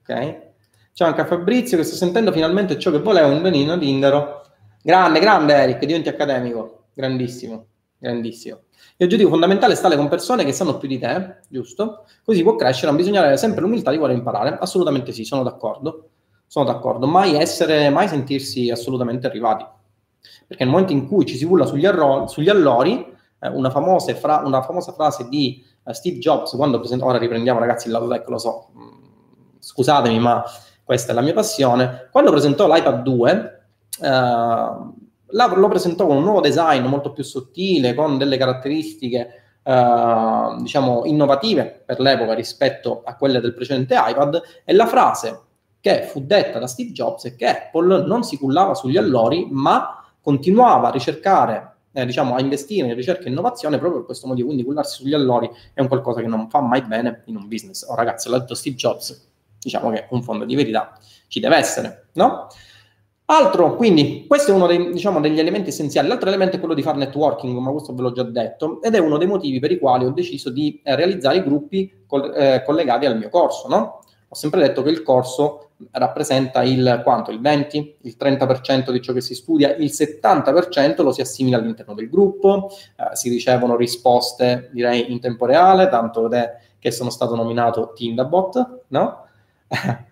Ok. 0.00 0.48
C'è 0.92 1.04
anche 1.04 1.24
Fabrizio 1.24 1.76
che 1.76 1.84
sta 1.84 1.94
sentendo 1.94 2.32
finalmente 2.32 2.76
ciò 2.76 2.90
che 2.90 2.98
voleva 2.98 3.28
un 3.28 3.40
benino 3.40 3.76
di 3.76 3.88
Indero. 3.88 4.39
Grande, 4.82 5.20
grande 5.20 5.52
Eric, 5.52 5.84
diventi 5.84 6.08
accademico. 6.08 6.84
Grandissimo, 6.94 7.66
grandissimo. 7.98 8.60
Io 8.96 9.06
giudico 9.06 9.28
fondamentale 9.28 9.74
stare 9.74 9.94
con 9.94 10.08
persone 10.08 10.42
che 10.42 10.52
sanno 10.52 10.78
più 10.78 10.88
di 10.88 10.98
te, 10.98 11.40
giusto? 11.48 12.04
Così 12.24 12.42
può 12.42 12.56
crescere, 12.56 12.86
non 12.86 12.96
bisogna 12.96 13.20
avere 13.20 13.36
sempre 13.36 13.60
l'umiltà 13.60 13.90
di 13.90 13.98
voler 13.98 14.16
imparare. 14.16 14.56
Assolutamente 14.58 15.12
sì, 15.12 15.24
sono 15.24 15.42
d'accordo. 15.42 16.08
Sono 16.46 16.64
d'accordo. 16.64 17.06
Mai 17.06 17.34
essere, 17.34 17.90
mai 17.90 18.08
sentirsi 18.08 18.70
assolutamente 18.70 19.26
arrivati. 19.26 19.66
Perché 20.46 20.64
nel 20.64 20.72
momento 20.72 20.92
in 20.94 21.06
cui 21.06 21.26
ci 21.26 21.36
si 21.36 21.44
vulla 21.44 21.66
sugli, 21.66 21.84
arro- 21.84 22.26
sugli 22.26 22.48
allori, 22.48 23.06
eh, 23.38 23.48
una, 23.48 23.68
famosa 23.68 24.14
fra- 24.14 24.42
una 24.44 24.62
famosa 24.62 24.92
frase 24.92 25.28
di 25.28 25.62
uh, 25.82 25.92
Steve 25.92 26.18
Jobs, 26.18 26.52
quando 26.52 26.78
presentò, 26.78 27.04
ora 27.04 27.18
riprendiamo 27.18 27.60
ragazzi 27.60 27.86
il 27.86 27.92
lato 27.92 28.08
tech, 28.08 28.26
lo 28.28 28.38
so, 28.38 28.68
mm, 28.74 29.04
scusatemi, 29.58 30.18
ma 30.18 30.42
questa 30.82 31.12
è 31.12 31.14
la 31.14 31.20
mia 31.20 31.34
passione. 31.34 32.08
Quando 32.10 32.30
presentò 32.30 32.66
l'iPad 32.66 33.02
2, 33.02 33.59
uh, 34.00 34.94
lo 35.32 35.68
presentò 35.68 36.06
con 36.06 36.16
un 36.16 36.22
nuovo 36.24 36.40
design 36.40 36.84
molto 36.84 37.12
più 37.12 37.22
sottile, 37.22 37.94
con 37.94 38.18
delle 38.18 38.36
caratteristiche 38.36 39.58
uh, 39.62 40.60
diciamo 40.60 41.04
innovative 41.04 41.82
per 41.84 42.00
l'epoca 42.00 42.34
rispetto 42.34 43.02
a 43.04 43.16
quelle 43.16 43.40
del 43.40 43.54
precedente 43.54 43.94
iPad 43.96 44.42
e 44.64 44.72
la 44.72 44.86
frase 44.86 45.48
che 45.80 46.02
fu 46.02 46.20
detta 46.20 46.58
da 46.58 46.66
Steve 46.66 46.90
Jobs 46.90 47.24
è 47.24 47.34
che 47.34 47.46
Apple 47.46 48.04
non 48.06 48.22
si 48.22 48.36
cullava 48.36 48.74
sugli 48.74 48.98
allori, 48.98 49.48
ma 49.50 50.04
continuava 50.20 50.88
a 50.88 50.90
ricercare, 50.90 51.76
eh, 51.92 52.04
diciamo, 52.04 52.34
a 52.34 52.40
investire 52.40 52.88
in 52.88 52.94
ricerca 52.94 53.24
e 53.24 53.30
innovazione 53.30 53.78
proprio 53.78 53.98
per 54.00 54.06
questo 54.06 54.26
motivo. 54.26 54.48
Quindi 54.48 54.64
cullarsi 54.64 54.96
sugli 54.96 55.14
allori 55.14 55.50
è 55.72 55.80
un 55.80 55.88
qualcosa 55.88 56.20
che 56.20 56.26
non 56.26 56.50
fa 56.50 56.60
mai 56.60 56.82
bene 56.82 57.22
in 57.26 57.36
un 57.36 57.48
business. 57.48 57.86
Oh, 57.88 57.94
ragazzi, 57.94 58.28
l'ha 58.28 58.38
detto 58.38 58.54
Steve 58.54 58.76
Jobs, 58.76 59.28
diciamo 59.58 59.90
che 59.90 60.06
un 60.10 60.22
fondo 60.22 60.44
di 60.44 60.54
verità 60.54 60.98
ci 61.28 61.40
deve 61.40 61.56
essere, 61.56 62.08
no? 62.12 62.48
Altro, 63.32 63.76
quindi, 63.76 64.24
questo 64.26 64.50
è 64.50 64.54
uno 64.54 64.66
dei, 64.66 64.90
diciamo, 64.90 65.20
degli 65.20 65.38
elementi 65.38 65.68
essenziali. 65.68 66.08
L'altro 66.08 66.28
elemento 66.28 66.56
è 66.56 66.58
quello 66.58 66.74
di 66.74 66.82
fare 66.82 66.98
networking, 66.98 67.56
ma 67.58 67.70
questo 67.70 67.94
ve 67.94 68.02
l'ho 68.02 68.10
già 68.10 68.24
detto, 68.24 68.82
ed 68.82 68.96
è 68.96 68.98
uno 68.98 69.18
dei 69.18 69.28
motivi 69.28 69.60
per 69.60 69.70
i 69.70 69.78
quali 69.78 70.04
ho 70.04 70.10
deciso 70.10 70.50
di 70.50 70.80
eh, 70.82 70.96
realizzare 70.96 71.36
i 71.36 71.42
gruppi 71.44 72.02
col, 72.08 72.34
eh, 72.34 72.64
collegati 72.66 73.06
al 73.06 73.16
mio 73.16 73.28
corso, 73.28 73.68
no? 73.68 74.00
Ho 74.26 74.34
sempre 74.34 74.62
detto 74.62 74.82
che 74.82 74.90
il 74.90 75.04
corso 75.04 75.70
rappresenta 75.92 76.64
il 76.64 77.02
quanto? 77.04 77.30
Il 77.30 77.40
20, 77.40 77.98
il 78.00 78.16
30% 78.18 78.90
di 78.90 79.00
ciò 79.00 79.12
che 79.12 79.20
si 79.20 79.36
studia, 79.36 79.76
il 79.76 79.92
70% 79.92 81.00
lo 81.04 81.12
si 81.12 81.20
assimila 81.20 81.56
all'interno 81.56 81.94
del 81.94 82.10
gruppo, 82.10 82.68
eh, 82.96 83.14
si 83.14 83.28
ricevono 83.28 83.76
risposte, 83.76 84.70
direi, 84.72 85.12
in 85.12 85.20
tempo 85.20 85.46
reale, 85.46 85.88
tanto 85.88 86.28
che 86.80 86.90
sono 86.90 87.10
stato 87.10 87.36
nominato 87.36 87.92
Tindabot, 87.94 88.82
no? 88.88 89.24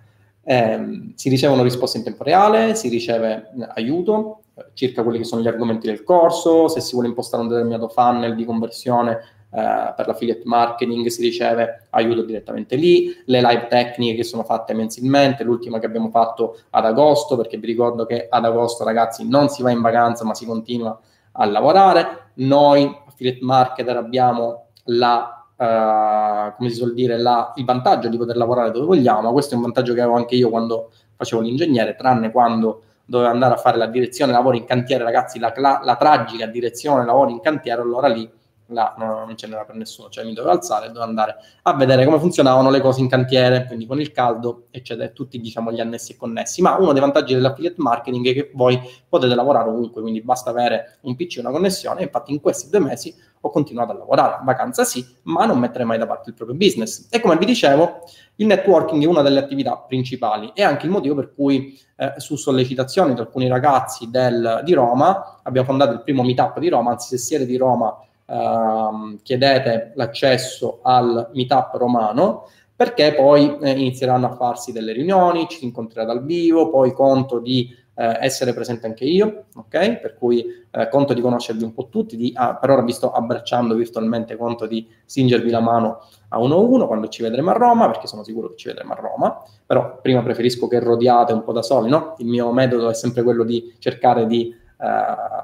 eh, 0.50 1.12
si 1.14 1.28
ricevono 1.28 1.62
risposte 1.62 1.98
in 1.98 2.04
tempo 2.04 2.24
reale, 2.24 2.74
si 2.74 2.88
riceve 2.88 3.50
eh, 3.54 3.68
aiuto 3.74 4.44
eh, 4.54 4.64
circa 4.72 5.02
quelli 5.02 5.18
che 5.18 5.24
sono 5.24 5.42
gli 5.42 5.46
argomenti 5.46 5.87
del 5.87 6.02
corso, 6.02 6.68
se 6.68 6.80
si 6.80 6.92
vuole 6.92 7.08
impostare 7.08 7.42
un 7.42 7.50
determinato 7.50 7.88
funnel 7.88 8.34
di 8.34 8.46
conversione 8.46 9.11
eh, 9.50 9.92
per 9.94 10.06
l'affiliate 10.06 10.44
marketing 10.46 11.06
si 11.08 11.20
riceve 11.20 11.88
aiuto 11.90 12.22
direttamente 12.22 12.76
lì, 12.76 13.14
le 13.26 13.42
live 13.42 13.66
tecniche 13.66 14.14
che 14.14 14.24
sono 14.24 14.42
fatte 14.42 14.72
mensilmente, 14.72 15.44
l'ultima 15.44 15.78
che 15.80 15.84
abbiamo 15.84 16.08
fatto 16.08 16.58
ad 16.70 16.87
agosto, 16.87 17.37
perché 17.37 17.58
vi 17.58 17.66
ricordo 17.66 18.06
che 18.06 18.28
ad 18.30 18.46
agosto 18.46 18.84
ragazzi 18.84 19.28
non 19.28 19.50
si 19.50 19.61
va 19.61 19.70
in 19.70 19.82
vacanza 19.82 20.24
ma 20.24 20.34
si 20.34 20.46
continua 20.46 20.98
a 21.32 21.44
lavorare, 21.44 22.30
noi 22.37 22.90
affiliate 23.06 23.44
marketer 23.44 23.98
abbiamo 23.98 24.68
la 24.84 25.38
Uh, 25.58 26.54
come 26.56 26.68
si 26.68 26.76
suol 26.76 26.94
dire, 26.94 27.18
la, 27.18 27.52
il 27.56 27.64
vantaggio 27.64 28.08
di 28.08 28.16
poter 28.16 28.36
lavorare 28.36 28.70
dove 28.70 28.86
vogliamo, 28.86 29.32
questo 29.32 29.54
è 29.54 29.56
un 29.56 29.64
vantaggio 29.64 29.92
che 29.92 30.00
avevo 30.00 30.16
anche 30.16 30.36
io 30.36 30.50
quando 30.50 30.92
facevo 31.16 31.42
l'ingegnere, 31.42 31.96
tranne 31.96 32.30
quando 32.30 32.82
dovevo 33.04 33.32
andare 33.32 33.54
a 33.54 33.56
fare 33.56 33.76
la 33.76 33.88
direzione 33.88 34.30
lavori 34.30 34.58
in 34.58 34.64
cantiere, 34.66 35.02
ragazzi, 35.02 35.40
la, 35.40 35.52
la, 35.56 35.80
la 35.82 35.96
tragica 35.96 36.46
direzione 36.46 37.04
lavori 37.04 37.32
in 37.32 37.40
cantiere, 37.40 37.80
allora 37.80 38.06
lì 38.06 38.30
là 38.68 38.94
no, 38.98 39.24
non 39.24 39.37
ce 39.37 39.46
n'era 39.46 39.64
per 39.64 39.76
nessuno, 39.76 40.09
cioè 40.09 40.24
mi 40.24 40.33
dovevo 40.33 40.54
alzare 40.54 40.87
e 40.87 40.88
dovevo 40.88 41.04
andare 41.04 41.37
a 41.62 41.74
vedere 41.74 42.04
come 42.04 42.18
funzionavano 42.18 42.70
le 42.70 42.81
cose 42.81 43.00
in 43.00 43.09
cantiere, 43.09 43.66
quindi 43.66 43.87
con 43.87 44.00
il 44.00 44.12
caldo, 44.12 44.66
eccetera, 44.70 45.09
tutti 45.09 45.40
diciamo 45.40 45.72
gli 45.72 45.81
annessi 45.81 46.12
e 46.12 46.16
connessi. 46.16 46.62
Ma 46.62 46.76
uno 46.76 46.92
dei 46.92 47.00
vantaggi 47.00 47.35
dell'affiliate 47.35 47.76
marketing 47.78 48.28
è 48.28 48.33
che 48.35 48.50
voi 48.54 48.81
potete 49.09 49.35
lavorare 49.35 49.68
ovunque, 49.68 50.02
quindi 50.02 50.22
basta 50.22 50.50
avere 50.50 50.98
un 51.02 51.14
PC 51.16 51.37
e 51.37 51.40
una 51.40 51.50
connessione. 51.50 52.02
Infatti 52.02 52.33
in 52.33 52.40
questi 52.40 52.68
due 52.68 52.81
mesi 52.81 53.14
ho 53.40 53.50
continuato 53.50 53.92
a 53.92 53.94
lavorare, 53.96 54.40
vacanza 54.42 54.85
sì, 54.85 55.04
ma 55.22 55.46
non 55.46 55.59
mettere 55.59 55.85
mai 55.85 55.98
da 55.98 56.07
parte 56.07 56.31
il 56.31 56.35
proprio 56.35 56.57
business. 56.57 57.07
E 57.11 57.20
come 57.20 57.37
vi 57.37 57.44
dicevo, 57.44 58.02
il 58.37 58.46
networking 58.46 59.02
è 59.02 59.07
una 59.07 59.22
delle 59.22 59.38
attività 59.38 59.76
principali 59.76 60.50
e 60.54 60.62
anche 60.62 60.87
il 60.87 60.92
motivo 60.92 61.14
per 61.14 61.33
cui 61.35 61.78
eh, 61.96 62.14
su 62.16 62.37
sollecitazione 62.37 63.14
di 63.14 63.20
alcuni 63.20 63.48
ragazzi 63.48 64.11
del, 64.11 64.62
di 64.64 64.72
Roma 64.72 65.40
abbiamo 65.42 65.66
fondato 65.68 65.92
il 65.92 66.02
primo 66.02 66.22
meetup 66.22 66.59
di 66.59 66.68
Roma, 66.68 66.92
anzi 66.92 67.09
se 67.09 67.18
siete 67.18 67.46
di 67.46 67.57
Roma 67.57 67.96
uh, 68.28 69.18
chiedete 69.22 69.92
l'accesso 69.94 70.80
al 70.82 71.30
meetup 71.32 71.74
romano 71.74 72.46
perché 72.78 73.12
poi 73.12 73.58
eh, 73.58 73.70
inizieranno 73.72 74.26
a 74.26 74.36
farsi 74.36 74.70
delle 74.70 74.92
riunioni, 74.92 75.48
ci 75.48 75.58
si 75.58 75.64
incontrerà 75.64 76.06
dal 76.06 76.24
vivo, 76.24 76.70
poi 76.70 76.92
conto 76.92 77.40
di 77.40 77.68
eh, 77.98 78.18
essere 78.20 78.54
presente 78.54 78.86
anche 78.86 79.04
io, 79.04 79.46
ok? 79.56 79.96
Per 79.96 80.14
cui 80.16 80.44
eh, 80.70 80.88
conto 80.88 81.12
di 81.12 81.20
conoscervi 81.20 81.64
un 81.64 81.74
po' 81.74 81.88
tutti, 81.88 82.16
di, 82.16 82.30
ah, 82.36 82.54
per 82.54 82.70
ora 82.70 82.82
vi 82.82 82.92
sto 82.92 83.10
abbracciando 83.10 83.74
virtualmente, 83.74 84.36
conto 84.36 84.66
di 84.66 84.88
stringervi 85.04 85.50
la 85.50 85.58
mano 85.58 86.02
a 86.28 86.38
uno 86.38 86.54
a 86.54 86.58
uno 86.58 86.86
quando 86.86 87.08
ci 87.08 87.22
vedremo 87.22 87.50
a 87.50 87.54
Roma, 87.54 87.86
perché 87.86 88.06
sono 88.06 88.22
sicuro 88.22 88.50
che 88.50 88.56
ci 88.56 88.68
vedremo 88.68 88.92
a 88.92 89.00
Roma, 89.00 89.42
però 89.66 89.98
prima 90.00 90.22
preferisco 90.22 90.68
che 90.68 90.78
rodiate 90.78 91.32
un 91.32 91.42
po' 91.42 91.52
da 91.52 91.62
soli, 91.62 91.90
no? 91.90 92.14
Il 92.18 92.26
mio 92.26 92.52
metodo 92.52 92.88
è 92.88 92.94
sempre 92.94 93.24
quello 93.24 93.42
di 93.42 93.74
cercare 93.80 94.28
di 94.28 94.48
eh, 94.50 94.86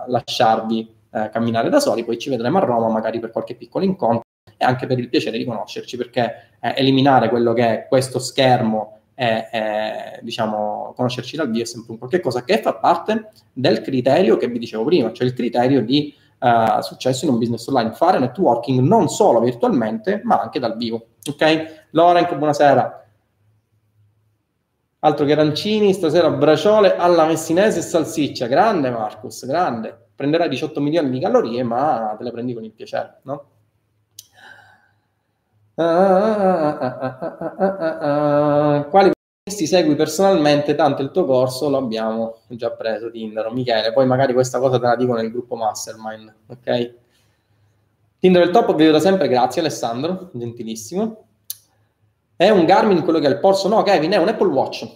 lasciarvi 0.07 0.95
eh, 1.15 1.31
camminare 1.31 1.69
da 1.69 1.79
soli, 1.79 2.05
poi 2.05 2.19
ci 2.19 2.29
vedremo 2.29 2.59
a 2.59 2.63
Roma 2.63 2.89
magari 2.89 3.21
per 3.21 3.31
qualche 3.31 3.55
piccolo 3.55 3.85
incontro 3.85 4.23
e 4.57 4.65
anche 4.65 4.87
per 4.87 4.99
il 4.99 5.09
piacere 5.09 5.39
di 5.39 5.45
conoscerci, 5.45 5.97
perché 5.97 6.51
eh, 6.61 6.75
eliminare 6.77 7.29
quello 7.29 7.53
che 7.53 7.63
è 7.63 7.87
questo 7.89 8.19
schermo 8.19 8.99
e, 9.15 10.19
diciamo 10.23 10.93
conoscerci 10.97 11.37
dal 11.37 11.49
vivo 11.49 11.63
è 11.63 11.67
sempre 11.67 11.93
un 11.93 11.99
qualche 11.99 12.19
cosa 12.19 12.43
che 12.43 12.61
fa 12.61 12.75
parte 12.75 13.31
del 13.53 13.81
criterio 13.81 14.37
che 14.37 14.49
vi 14.49 14.59
dicevo 14.59 14.83
prima, 14.83 15.13
cioè 15.13 15.27
il 15.27 15.35
criterio 15.35 15.83
di 15.83 16.13
uh, 16.41 16.81
successo 16.81 17.25
in 17.25 17.31
un 17.31 17.39
business 17.39 17.65
online, 17.69 17.93
fare 17.93 18.19
networking 18.19 18.81
non 18.81 19.09
solo 19.09 19.39
virtualmente, 19.39 20.21
ma 20.25 20.41
anche 20.41 20.59
dal 20.59 20.77
vivo. 20.77 21.11
Ok? 21.31 21.87
Lorenk, 21.91 22.35
buonasera. 22.35 23.07
Altro 24.99 25.25
che 25.27 25.33
arancini, 25.33 25.93
stasera 25.93 26.31
braciole 26.31 26.97
alla 26.97 27.25
messinese 27.27 27.79
e 27.79 27.83
salsiccia. 27.83 28.49
Grande 28.49 28.91
Marcus, 28.91 29.47
grande 29.47 30.04
prenderai 30.15 30.49
18 30.49 30.81
milioni 30.81 31.11
di 31.11 31.21
calorie, 31.21 31.63
ma 31.63 32.15
te 32.17 32.25
le 32.25 32.31
prendi 32.31 32.55
con 32.55 32.65
il 32.65 32.73
piacere, 32.73 33.21
no? 33.23 33.49
quali 38.91 39.11
questi 39.43 39.67
segui 39.67 39.97
personalmente? 39.97 40.75
Tanto 40.75 41.03
il 41.03 41.11
tuo 41.11 41.25
corso 41.27 41.69
lo 41.69 41.79
abbiamo 41.79 42.39
già 42.49 42.71
preso, 42.71 43.11
Tinder, 43.11 43.51
Michele. 43.51 43.93
Poi 43.93 44.07
magari 44.07 44.33
questa 44.33 44.59
cosa 44.59 44.79
te 44.79 44.87
la 44.87 44.97
dico 44.97 45.15
nel 45.15 45.31
gruppo 45.31 45.57
Mastermind, 45.57 46.35
ok? 46.47 46.95
Tinder 48.19 48.45
del 48.45 48.53
top 48.53 48.75
vedo 48.75 48.99
sempre, 49.01 49.29
grazie 49.29 49.61
Alessandro, 49.61 50.31
gentilissimo. 50.33 51.27
È 52.37 52.49
un 52.51 52.65
Garmin 52.65 53.03
quello 53.03 53.19
che 53.19 53.27
è 53.27 53.31
il 53.31 53.39
polso? 53.39 53.69
No, 53.69 53.83
Kevin, 53.83 54.13
è 54.13 54.17
un 54.17 54.29
Apple 54.29 54.49
Watch. 54.49 54.89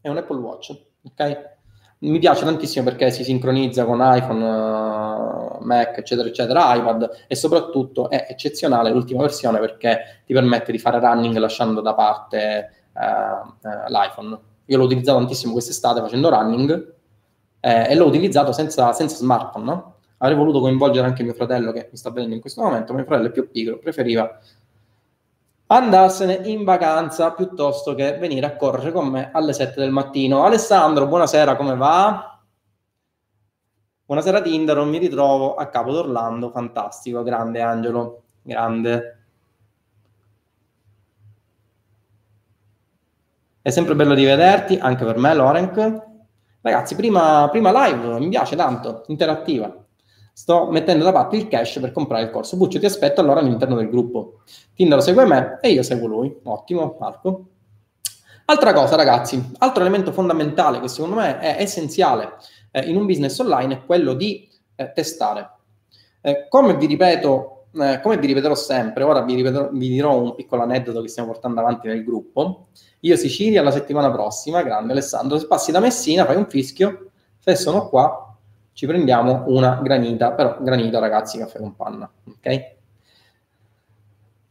È 0.00 0.08
un 0.08 0.16
Apple 0.16 0.38
Watch, 0.38 0.76
ok? 1.02 1.58
Mi 2.02 2.18
piace 2.18 2.44
tantissimo 2.44 2.84
perché 2.84 3.10
si 3.10 3.24
sincronizza 3.24 3.84
con 3.84 4.00
iPhone, 4.02 4.44
uh, 4.44 5.64
Mac, 5.64 5.98
eccetera, 5.98 6.28
eccetera, 6.28 6.74
iPad 6.74 7.24
e 7.26 7.34
soprattutto 7.34 8.08
è 8.08 8.26
eccezionale 8.28 8.90
l'ultima 8.90 9.20
versione 9.20 9.58
perché 9.58 10.22
ti 10.24 10.32
permette 10.32 10.72
di 10.72 10.78
fare 10.78 10.98
running 10.98 11.36
lasciando 11.36 11.80
da 11.80 11.94
parte 11.94 12.70
uh, 12.92 13.68
uh, 13.68 13.88
l'iPhone. 13.88 14.38
Io 14.66 14.78
l'ho 14.78 14.84
utilizzato 14.84 15.18
tantissimo 15.18 15.52
quest'estate 15.52 16.00
facendo 16.00 16.30
running 16.30 16.94
eh, 17.60 17.90
e 17.90 17.94
l'ho 17.94 18.06
utilizzato 18.06 18.52
senza, 18.52 18.92
senza 18.92 19.16
smartphone, 19.16 19.64
no? 19.64 19.94
Avrei 20.18 20.36
voluto 20.36 20.60
coinvolgere 20.60 21.06
anche 21.06 21.22
mio 21.22 21.32
fratello 21.32 21.72
che 21.72 21.88
mi 21.90 21.96
sta 21.96 22.10
vedendo 22.10 22.34
in 22.34 22.40
questo 22.40 22.62
momento, 22.62 22.92
mio 22.92 23.04
fratello 23.04 23.28
è 23.28 23.32
più 23.32 23.50
piccolo, 23.50 23.78
preferiva 23.78 24.38
andarsene 25.72 26.40
in 26.48 26.64
vacanza 26.64 27.32
piuttosto 27.32 27.94
che 27.94 28.18
venire 28.18 28.44
a 28.44 28.56
correre 28.56 28.90
con 28.90 29.06
me 29.06 29.30
alle 29.32 29.52
7 29.52 29.78
del 29.80 29.92
mattino. 29.92 30.44
Alessandro, 30.44 31.06
buonasera, 31.06 31.54
come 31.54 31.76
va? 31.76 32.40
Buonasera 34.04 34.42
Tinder, 34.42 34.78
mi 34.80 34.98
ritrovo 34.98 35.54
a 35.54 35.66
Capo 35.66 35.92
d'Orlando, 35.92 36.50
fantastico, 36.50 37.22
grande 37.22 37.60
Angelo, 37.60 38.22
grande. 38.42 39.18
È 43.62 43.70
sempre 43.70 43.94
bello 43.94 44.14
rivederti, 44.14 44.76
anche 44.76 45.04
per 45.04 45.18
me, 45.18 45.34
Lorenk. 45.34 46.08
Ragazzi, 46.62 46.96
prima, 46.96 47.48
prima 47.48 47.86
live, 47.86 48.18
mi 48.18 48.28
piace 48.28 48.56
tanto, 48.56 49.04
interattiva. 49.06 49.79
Sto 50.40 50.70
mettendo 50.70 51.04
da 51.04 51.12
parte 51.12 51.36
il 51.36 51.48
cash 51.48 51.80
per 51.80 51.92
comprare 51.92 52.24
il 52.24 52.30
corso. 52.30 52.56
Buccio, 52.56 52.78
ti 52.78 52.86
aspetto 52.86 53.20
allora 53.20 53.40
all'interno 53.40 53.76
del 53.76 53.90
gruppo. 53.90 54.40
Tindaro 54.74 55.02
segue 55.02 55.26
me 55.26 55.58
e 55.60 55.70
io 55.70 55.82
seguo 55.82 56.08
lui. 56.08 56.34
Ottimo, 56.44 56.96
Marco. 56.98 57.44
Altra 58.46 58.72
cosa, 58.72 58.96
ragazzi, 58.96 59.52
altro 59.58 59.82
elemento 59.82 60.12
fondamentale 60.12 60.80
che 60.80 60.88
secondo 60.88 61.16
me 61.16 61.40
è 61.40 61.56
essenziale 61.60 62.38
eh, 62.70 62.88
in 62.88 62.96
un 62.96 63.04
business 63.04 63.38
online 63.38 63.74
è 63.74 63.84
quello 63.84 64.14
di 64.14 64.48
eh, 64.76 64.90
testare. 64.94 65.50
Eh, 66.22 66.46
come 66.48 66.74
vi 66.74 66.86
ripeto, 66.86 67.66
eh, 67.74 68.00
come 68.02 68.16
vi 68.16 68.28
ripeterò 68.28 68.54
sempre, 68.54 69.02
ora 69.02 69.20
vi, 69.20 69.34
ripeterò, 69.34 69.68
vi, 69.72 69.90
dirò 69.90 70.22
un 70.22 70.34
piccolo 70.34 70.62
aneddoto 70.62 71.02
che 71.02 71.08
stiamo 71.08 71.32
portando 71.32 71.60
avanti 71.60 71.86
nel 71.86 72.02
gruppo. 72.02 72.68
Io 73.00 73.14
Sicilia 73.16 73.62
la 73.62 73.70
settimana 73.70 74.10
prossima, 74.10 74.62
grande 74.62 74.92
Alessandro, 74.92 75.38
se 75.38 75.46
passi 75.46 75.70
da 75.70 75.80
Messina, 75.80 76.24
fai 76.24 76.36
un 76.36 76.46
fischio, 76.46 77.10
se 77.38 77.56
sono 77.56 77.90
qua 77.90 78.24
ci 78.72 78.86
prendiamo 78.86 79.44
una 79.46 79.80
granita, 79.82 80.32
però 80.32 80.56
granita 80.60 80.98
ragazzi, 80.98 81.38
caffè 81.38 81.58
con 81.58 81.76
panna, 81.76 82.10
ok? 82.26 82.78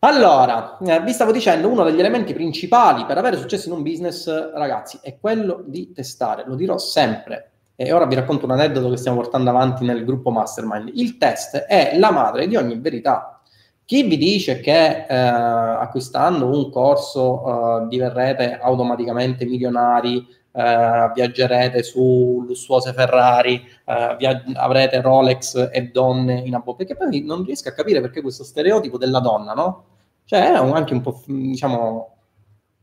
Allora, 0.01 0.77
eh, 0.77 1.01
vi 1.01 1.11
stavo 1.11 1.33
dicendo, 1.33 1.67
uno 1.67 1.83
degli 1.83 1.99
elementi 1.99 2.33
principali 2.33 3.05
per 3.05 3.17
avere 3.17 3.35
successo 3.35 3.67
in 3.67 3.75
un 3.75 3.83
business, 3.83 4.53
ragazzi, 4.53 4.97
è 5.01 5.17
quello 5.19 5.61
di 5.65 5.91
testare. 5.91 6.45
Lo 6.47 6.55
dirò 6.55 6.77
sempre. 6.77 7.51
E 7.75 7.91
ora 7.91 8.05
vi 8.05 8.15
racconto 8.15 8.45
un 8.45 8.51
aneddoto 8.51 8.89
che 8.89 8.97
stiamo 8.97 9.19
portando 9.19 9.49
avanti 9.49 9.83
nel 9.83 10.05
gruppo 10.05 10.31
Mastermind. 10.31 10.91
Il 10.93 11.17
test 11.17 11.57
è 11.57 11.97
la 11.97 12.11
madre 12.11 12.47
di 12.47 12.55
ogni 12.55 12.77
verità. 12.79 13.41
Chi 13.83 14.03
vi 14.03 14.17
dice 14.17 14.61
che 14.61 15.05
eh, 15.05 15.15
acquistando 15.15 16.45
un 16.45 16.69
corso 16.71 17.81
eh, 17.83 17.87
diverrete 17.87 18.57
automaticamente 18.57 19.45
milionari, 19.45 20.25
eh, 20.51 21.11
viaggerete 21.13 21.83
su 21.83 22.43
lussuose 22.45 22.93
Ferrari, 22.93 23.63
eh, 23.85 24.15
via- 24.17 24.43
avrete 24.55 25.01
Rolex 25.01 25.69
e 25.71 25.89
donne 25.91 26.39
in 26.39 26.55
abbo, 26.55 26.75
perché 26.75 26.95
poi 26.95 27.23
non 27.23 27.43
riesco 27.43 27.69
a 27.69 27.73
capire 27.73 28.01
perché 28.01 28.21
questo 28.21 28.43
stereotipo 28.43 28.97
della 28.97 29.19
donna, 29.19 29.53
no? 29.53 29.85
Cioè 30.25 30.51
è 30.51 30.55
anche 30.55 30.93
un 30.93 31.01
po', 31.01 31.21
diciamo, 31.25 32.15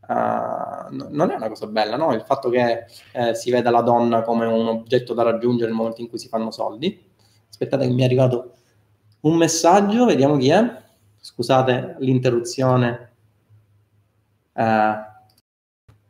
uh, 0.07 0.13
non 0.89 1.31
è 1.31 1.35
una 1.35 1.47
cosa 1.47 1.67
bella, 1.67 1.95
no? 1.95 2.13
Il 2.13 2.23
fatto 2.23 2.49
che 2.49 2.85
eh, 3.13 3.35
si 3.35 3.51
veda 3.51 3.69
la 3.69 3.81
donna 3.81 4.21
come 4.21 4.45
un 4.45 4.67
oggetto 4.67 5.13
da 5.13 5.23
raggiungere 5.23 5.69
nel 5.69 5.77
momento 5.77 6.01
in 6.01 6.09
cui 6.09 6.19
si 6.19 6.27
fanno 6.27 6.51
soldi. 6.51 7.05
Aspettate 7.49 7.87
che 7.87 7.93
mi 7.93 8.01
è 8.01 8.05
arrivato 8.05 8.51
un 9.21 9.37
messaggio, 9.37 10.05
vediamo 10.05 10.37
chi 10.37 10.49
è. 10.49 10.83
Scusate 11.19 11.95
l'interruzione. 11.99 13.11
Uh, 14.53 14.95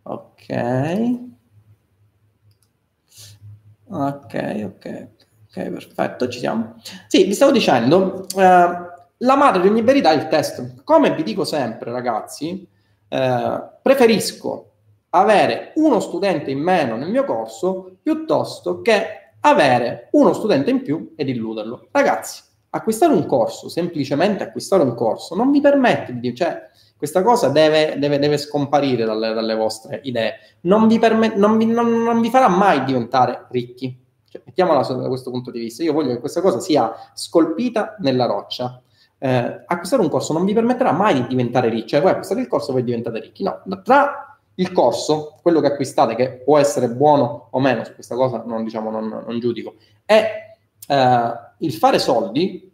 ok. 0.04 1.27
Ok, 3.90 4.64
ok, 4.66 5.08
ok, 5.48 5.70
perfetto, 5.70 6.28
ci 6.28 6.40
siamo. 6.40 6.76
Sì, 7.08 7.24
vi 7.24 7.34
stavo 7.34 7.52
dicendo, 7.52 8.26
eh, 8.36 8.68
la 9.18 9.36
madre 9.36 9.62
di 9.62 9.68
ogni 9.68 9.82
verità 9.82 10.12
è 10.12 10.16
il 10.16 10.28
test. 10.28 10.84
Come 10.84 11.16
vi 11.16 11.24
dico 11.24 11.46
sempre, 11.46 11.92
ragazzi, 11.92 12.68
eh, 13.08 13.64
preferisco 13.82 14.72
avere 15.12 15.72
uno 15.76 16.00
studente 16.02 16.52
in 16.52 16.60
meno 16.60 16.98
nel 16.98 17.10
mio 17.10 17.24
corso 17.24 17.98
piuttosto 18.02 18.82
che 18.82 19.32
avere 19.40 20.10
uno 20.12 20.34
studente 20.34 20.70
in 20.70 20.82
più 20.82 21.14
ed 21.16 21.30
illuderlo. 21.30 21.88
Ragazzi, 21.92 22.44
acquistare 22.78 23.14
un 23.14 23.26
corso, 23.26 23.70
semplicemente 23.70 24.44
acquistare 24.44 24.84
un 24.84 24.96
corso, 24.96 25.36
non 25.36 25.52
vi 25.52 25.62
permette 25.62 26.20
di... 26.20 26.34
Cioè, 26.34 26.70
questa 26.98 27.22
cosa 27.22 27.50
deve, 27.50 27.98
deve, 28.00 28.18
deve 28.18 28.38
scomparire 28.38 29.06
dalle, 29.06 29.34
dalle, 29.34 29.56
vostre 29.56 30.00
idee. 30.04 30.36
Non 30.62 30.88
vi, 30.88 30.98
permet- 30.98 31.36
non, 31.36 31.58
vi, 31.58 31.66
non, 31.66 31.92
non 32.02 32.20
vi, 32.22 32.30
farà 32.30 32.48
mai 32.48 32.84
diventare 32.86 33.46
ricchi. 33.52 33.96
Cioè, 34.28 34.42
mettiamola 34.44 34.82
da 34.82 35.08
questo 35.08 35.30
punto 35.30 35.52
di 35.52 35.60
vista. 35.60 35.84
Io 35.84 35.94
voglio 35.94 36.14
che 36.14 36.20
questa 36.20 36.42
cosa 36.42 36.60
sia 36.60 36.92
scolpita 37.14 37.98
nella 38.00 38.26
roccia. 38.26 38.82
Eh, 39.20 39.64
acquistare 39.68 40.02
un 40.02 40.10
corso 40.10 40.34
non 40.34 40.44
vi 40.46 40.54
permetterà 40.54 40.92
mai 40.92 41.14
di 41.14 41.28
diventare 41.28 41.70
ricchi. 41.70 41.90
Cioè, 41.90 42.02
voi 42.02 42.12
acquistate 42.12 42.40
il 42.40 42.48
corso 42.48 42.72
e 42.72 42.74
voi 42.74 42.84
diventate 42.84 43.20
ricchi. 43.20 43.44
No, 43.44 43.62
tra 43.84 44.28
il 44.60 44.72
corso, 44.72 45.38
quello 45.42 45.60
che 45.60 45.68
acquistate, 45.68 46.16
che 46.16 46.32
può 46.44 46.58
essere 46.58 46.90
buono 46.90 47.50
o 47.52 47.60
meno, 47.60 47.84
su 47.84 47.94
questa 47.94 48.16
cosa 48.16 48.44
non, 48.46 48.64
diciamo, 48.64 48.90
non, 48.90 49.40
giudico, 49.40 49.76
e 50.06 50.57
eh, 50.88 51.32
il 51.60 51.74
fare 51.74 52.00
soldi, 52.00 52.72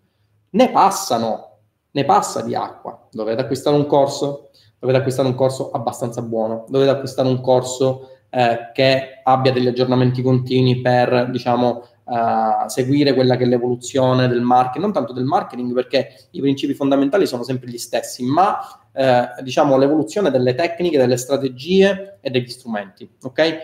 ne 0.50 0.72
passano 0.72 1.54
ne 1.94 2.06
passa 2.06 2.42
di 2.42 2.56
acqua. 2.56 3.08
Dovete 3.12 3.42
acquistare 3.42 3.76
un 3.76 3.86
corso, 3.86 4.50
dovete 4.80 5.00
acquistare 5.00 5.28
un 5.28 5.36
corso 5.36 5.72
abbastanza 5.72 6.22
buono, 6.22 6.66
dovete 6.68 6.92
acquistare 6.92 7.28
un 7.28 7.42
corso 7.42 8.10
eh, 8.30 8.72
che 8.74 9.22
abbia 9.24 9.52
degli 9.52 9.68
aggiornamenti 9.68 10.22
continui 10.22 10.82
per, 10.82 11.30
diciamo, 11.30 11.84
uh, 12.06 12.68
seguire 12.68 13.14
quella 13.14 13.38
che 13.38 13.44
è 13.44 13.48
l'evoluzione 13.48 14.28
del 14.28 14.42
marketing, 14.42 14.84
non 14.84 14.94
tanto 14.94 15.14
del 15.14 15.24
marketing 15.24 15.72
perché 15.74 16.28
i 16.32 16.42
principi 16.42 16.74
fondamentali 16.74 17.28
sono 17.28 17.44
sempre 17.44 17.70
gli 17.70 17.78
stessi, 17.78 18.26
ma 18.26 18.60
eh, 18.92 19.28
diciamo 19.42 19.78
l'evoluzione 19.78 20.32
delle 20.32 20.56
tecniche, 20.56 20.98
delle 20.98 21.18
strategie 21.18 22.18
e 22.22 22.30
degli 22.30 22.50
strumenti, 22.50 23.08
ok? 23.22 23.58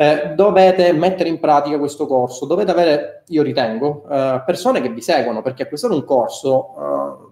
Eh, 0.00 0.34
dovete 0.36 0.92
mettere 0.92 1.28
in 1.28 1.40
pratica 1.40 1.76
questo 1.76 2.06
corso, 2.06 2.46
dovete 2.46 2.70
avere, 2.70 3.24
io 3.26 3.42
ritengo, 3.42 4.04
eh, 4.08 4.42
persone 4.46 4.80
che 4.80 4.90
vi 4.90 5.00
seguono, 5.00 5.42
perché 5.42 5.64
acquistare 5.64 5.92
un 5.92 6.04
corso, 6.04 6.68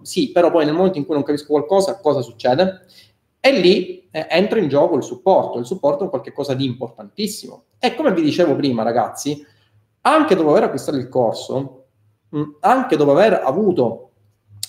eh, 0.01 0.05
sì, 0.05 0.33
però 0.33 0.51
poi 0.51 0.65
nel 0.65 0.73
momento 0.73 0.97
in 0.97 1.05
cui 1.05 1.13
non 1.13 1.23
capisco 1.23 1.53
qualcosa, 1.53 1.97
cosa 2.01 2.19
succede? 2.19 2.81
E 3.39 3.51
lì 3.53 4.09
eh, 4.11 4.27
entra 4.29 4.59
in 4.59 4.67
gioco 4.67 4.97
il 4.97 5.03
supporto, 5.03 5.59
il 5.59 5.65
supporto 5.65 6.03
è 6.03 6.09
qualcosa 6.09 6.55
di 6.55 6.65
importantissimo. 6.65 7.63
E 7.79 7.95
come 7.95 8.11
vi 8.11 8.21
dicevo 8.21 8.53
prima, 8.57 8.83
ragazzi, 8.83 9.41
anche 10.01 10.35
dopo 10.35 10.49
aver 10.49 10.63
acquistato 10.63 10.97
il 10.97 11.07
corso, 11.07 11.85
mh, 12.27 12.43
anche 12.59 12.97
dopo 12.97 13.11
aver 13.11 13.43
avuto 13.45 14.09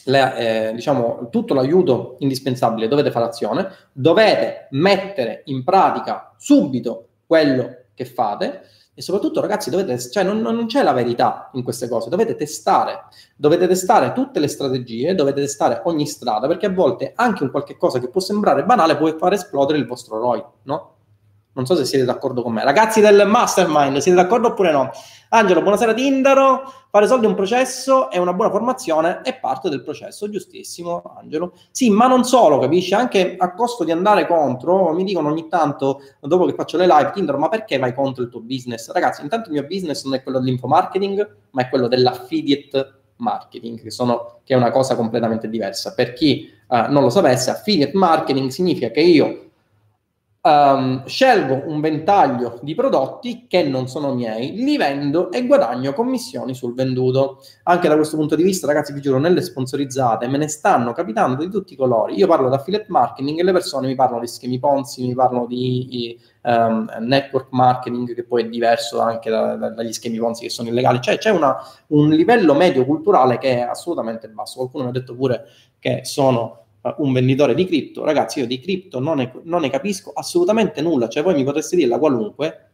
le, 0.05 0.69
eh, 0.69 0.73
diciamo, 0.73 1.27
tutto 1.31 1.53
l'aiuto 1.53 2.15
indispensabile, 2.21 2.87
dovete 2.87 3.11
fare 3.11 3.25
azione, 3.25 3.69
dovete 3.91 4.69
mettere 4.71 5.43
in 5.47 5.65
pratica 5.65 6.33
subito 6.37 7.07
quello 7.27 7.75
che 7.99 8.05
fate. 8.05 8.63
E 8.95 9.03
soprattutto 9.03 9.41
ragazzi 9.41 9.71
dovete, 9.71 9.99
cioè 10.11 10.25
non, 10.25 10.41
non, 10.41 10.67
c'è 10.67 10.83
la 10.83 10.93
verità 10.93 11.51
in 11.53 11.63
queste 11.63 11.89
cose, 11.89 12.09
dovete 12.09 12.35
testare, 12.35 13.05
dovete 13.37 13.69
testare 13.69 14.13
tutte 14.13 14.41
le 14.41 14.49
strategie, 14.49 15.15
dovete 15.15 15.41
testare 15.41 15.83
ogni 15.85 16.05
strada 16.05 16.49
perché 16.49 16.67
a 16.67 16.73
volte 16.73 17.13
anche 17.15 17.45
un 17.45 17.53
qualche 17.53 17.77
cosa 17.77 18.01
che 18.01 18.09
può 18.09 18.21
sembrare 18.21 18.65
banale 18.65 18.97
può 18.97 19.17
far 19.17 19.35
esplodere 19.35 19.79
il 19.79 19.87
vostro 19.87 20.19
ROI, 20.19 20.45
no? 20.65 20.97
Non 21.59 21.67
so 21.67 21.75
se 21.75 21.85
siete 21.85 22.05
d'accordo 22.05 22.45
con 22.45 22.53
me. 22.53 22.63
Ragazzi 22.63 23.01
del 23.01 23.27
mastermind, 23.27 23.97
siete 23.97 24.17
d'accordo 24.17 24.47
oppure 24.47 24.71
no? 24.71 24.91
Angelo, 25.31 25.61
buonasera 25.61 25.93
Tindaro. 25.93 26.63
Fare 26.89 27.09
soldi 27.09 27.27
è 27.27 27.29
un 27.29 27.35
processo 27.35 28.13
e 28.13 28.21
una 28.21 28.33
buona 28.33 28.53
formazione 28.53 29.23
è 29.23 29.41
parte 29.41 29.69
del 29.69 29.83
processo, 29.83 30.31
giustissimo 30.31 31.03
Angelo. 31.19 31.55
Sì, 31.73 31.91
ma 31.91 32.07
non 32.07 32.23
solo, 32.23 32.61
capisci? 32.61 32.95
Anche 32.95 33.35
a 33.37 33.55
costo 33.55 33.83
di 33.83 33.91
andare 33.91 34.29
contro, 34.29 34.93
mi 34.93 35.03
dicono 35.03 35.31
ogni 35.31 35.49
tanto, 35.49 36.01
dopo 36.21 36.45
che 36.45 36.55
faccio 36.55 36.77
le 36.77 36.87
live, 36.87 37.11
Tindaro, 37.13 37.39
ma 37.39 37.49
perché 37.49 37.77
vai 37.77 37.93
contro 37.93 38.23
il 38.23 38.31
tuo 38.31 38.41
business? 38.41 38.93
Ragazzi, 38.93 39.23
intanto 39.23 39.49
il 39.49 39.55
mio 39.55 39.67
business 39.67 40.05
non 40.05 40.15
è 40.15 40.23
quello 40.23 40.39
dell'infomarketing, 40.39 41.37
ma 41.51 41.63
è 41.63 41.69
quello 41.69 41.89
dell'affiliate 41.89 43.01
marketing, 43.17 43.83
che, 43.83 43.91
sono, 43.91 44.43
che 44.45 44.55
è 44.55 44.57
una 44.57 44.71
cosa 44.71 44.95
completamente 44.95 45.49
diversa. 45.49 45.93
Per 45.93 46.13
chi 46.13 46.49
uh, 46.69 46.89
non 46.89 47.03
lo 47.03 47.11
sapesse, 47.11 47.51
affiliate 47.51 47.97
marketing 47.97 48.49
significa 48.51 48.93
che 48.93 49.01
io 49.01 49.47
Um, 50.41 51.05
scelgo 51.05 51.65
un 51.67 51.81
ventaglio 51.81 52.61
di 52.63 52.77
prodotti 52.77 53.47
che 53.49 53.65
non 53.65 53.89
sono 53.89 54.15
miei, 54.15 54.53
li 54.53 54.77
vendo 54.77 55.33
e 55.33 55.45
guadagno 55.45 55.93
commissioni 55.93 56.55
sul 56.55 56.75
venduto. 56.75 57.41
Anche 57.65 57.89
da 57.89 57.97
questo 57.97 58.17
punto 58.17 58.37
di 58.37 58.45
vista, 58.45 58.69
ragazzi, 58.69 58.93
vi 58.93 59.01
giuro, 59.01 59.19
nelle 59.19 59.43
sponsorizzate 59.43 60.29
me 60.29 60.39
ne 60.39 60.47
stanno 60.47 60.93
capitando 60.93 61.45
di 61.45 61.51
tutti 61.51 61.73
i 61.73 61.77
colori. 61.77 62.15
Io 62.17 62.29
parlo 62.29 62.49
da 62.49 62.55
affiliate 62.57 62.87
marketing 62.89 63.41
e 63.41 63.43
le 63.43 63.53
persone 63.53 63.89
mi 63.89 63.97
parlano 63.97 64.21
di 64.21 64.29
schemi 64.29 64.61
Ponzi, 64.61 65.07
mi 65.09 65.15
parlano 65.15 65.47
di 65.47 66.17
um, 66.43 66.89
network 67.01 67.49
marketing, 67.51 68.15
che 68.15 68.25
poi 68.25 68.45
è 68.45 68.49
diverso 68.49 69.01
anche 69.01 69.31
da, 69.31 69.57
da, 69.57 69.71
dagli 69.71 69.93
schemi 69.93 70.19
Ponzi 70.19 70.45
che 70.45 70.51
sono 70.51 70.69
illegali. 70.69 71.01
Cioè 71.01 71.19
c'è 71.19 71.31
una, 71.31 71.57
un 71.89 72.11
livello 72.11 72.55
medio 72.55 72.87
culturale 72.87 73.39
che 73.39 73.57
è 73.59 73.61
assolutamente 73.63 74.29
basso. 74.29 74.59
Qualcuno 74.59 74.85
mi 74.85 74.91
ha 74.91 74.93
detto 74.93 75.17
pure 75.17 75.47
che 75.81 76.03
sono 76.05 76.63
un 76.99 77.13
venditore 77.13 77.55
di 77.55 77.67
cripto, 77.67 78.05
ragazzi, 78.05 78.41
io 78.41 78.47
di 78.47 78.61
cripto 78.61 79.01
non 79.01 79.19
ne, 79.19 79.33
non 79.45 79.61
ne 79.61 79.71
capisco 79.71 80.13
assolutamente 80.15 80.81
nulla, 80.81 81.09
cioè 81.09 81.23
voi 81.23 81.35
mi 81.35 81.45
potreste 81.45 81.77
dirla 81.77 81.99
qualunque? 81.99 82.71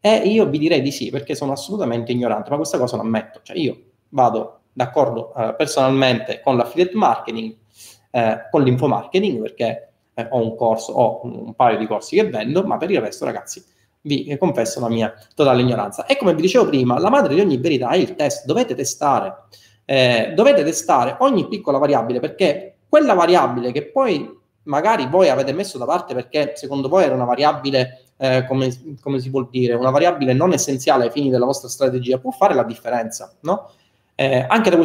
E 0.00 0.16
io 0.28 0.46
vi 0.46 0.58
direi 0.58 0.82
di 0.82 0.92
sì 0.92 1.10
perché 1.10 1.34
sono 1.34 1.52
assolutamente 1.52 2.12
ignorante, 2.12 2.50
ma 2.50 2.56
questa 2.56 2.78
cosa 2.78 2.96
lo 2.96 3.02
ammetto, 3.02 3.40
cioè 3.42 3.56
io 3.56 3.76
vado 4.10 4.60
d'accordo 4.72 5.34
eh, 5.34 5.54
personalmente 5.56 6.40
con 6.42 6.56
l'affiliate 6.56 6.96
marketing, 6.96 7.56
eh, 8.10 8.48
con 8.50 8.62
l'infomarketing 8.62 9.40
perché 9.40 9.92
eh, 10.14 10.26
ho 10.30 10.42
un 10.42 10.54
corso, 10.54 10.92
ho 10.92 11.20
un 11.24 11.54
paio 11.54 11.78
di 11.78 11.86
corsi 11.86 12.16
che 12.16 12.28
vendo, 12.28 12.62
ma 12.62 12.76
per 12.76 12.90
il 12.90 13.00
resto 13.00 13.24
ragazzi 13.24 13.64
vi 14.02 14.36
confesso 14.38 14.80
la 14.80 14.88
mia 14.88 15.12
totale 15.34 15.62
ignoranza. 15.62 16.06
E 16.06 16.16
come 16.16 16.34
vi 16.34 16.42
dicevo 16.42 16.66
prima, 16.66 16.98
la 16.98 17.10
madre 17.10 17.34
di 17.34 17.40
ogni 17.40 17.56
verità 17.56 17.88
è 17.90 17.96
il 17.96 18.14
test, 18.14 18.46
dovete 18.46 18.74
testare, 18.74 19.34
eh, 19.84 20.32
dovete 20.34 20.62
testare 20.62 21.16
ogni 21.20 21.48
piccola 21.48 21.78
variabile 21.78 22.20
perché 22.20 22.75
quella 22.96 23.12
variabile 23.12 23.72
che 23.72 23.82
poi 23.90 24.34
magari 24.62 25.06
voi 25.06 25.28
avete 25.28 25.52
messo 25.52 25.76
da 25.76 25.84
parte 25.84 26.14
perché 26.14 26.52
secondo 26.56 26.88
voi 26.88 27.04
era 27.04 27.14
una 27.14 27.26
variabile, 27.26 28.04
eh, 28.16 28.46
come, 28.48 28.74
come, 29.02 29.20
si 29.20 29.28
vuol 29.28 29.48
dire, 29.50 29.74
una 29.74 29.90
variabile 29.90 30.32
non 30.32 30.54
essenziale 30.54 31.04
ai 31.04 31.10
fini 31.10 31.28
della 31.28 31.44
vostra 31.44 31.68
strategia, 31.68 32.16
può 32.16 32.30
fare 32.30 32.54
la 32.54 32.64
differenza, 32.64 33.30
no? 33.40 33.70
Eh, 34.14 34.46
anche 34.48 34.70
da 34.70 34.76
questo 34.76 34.84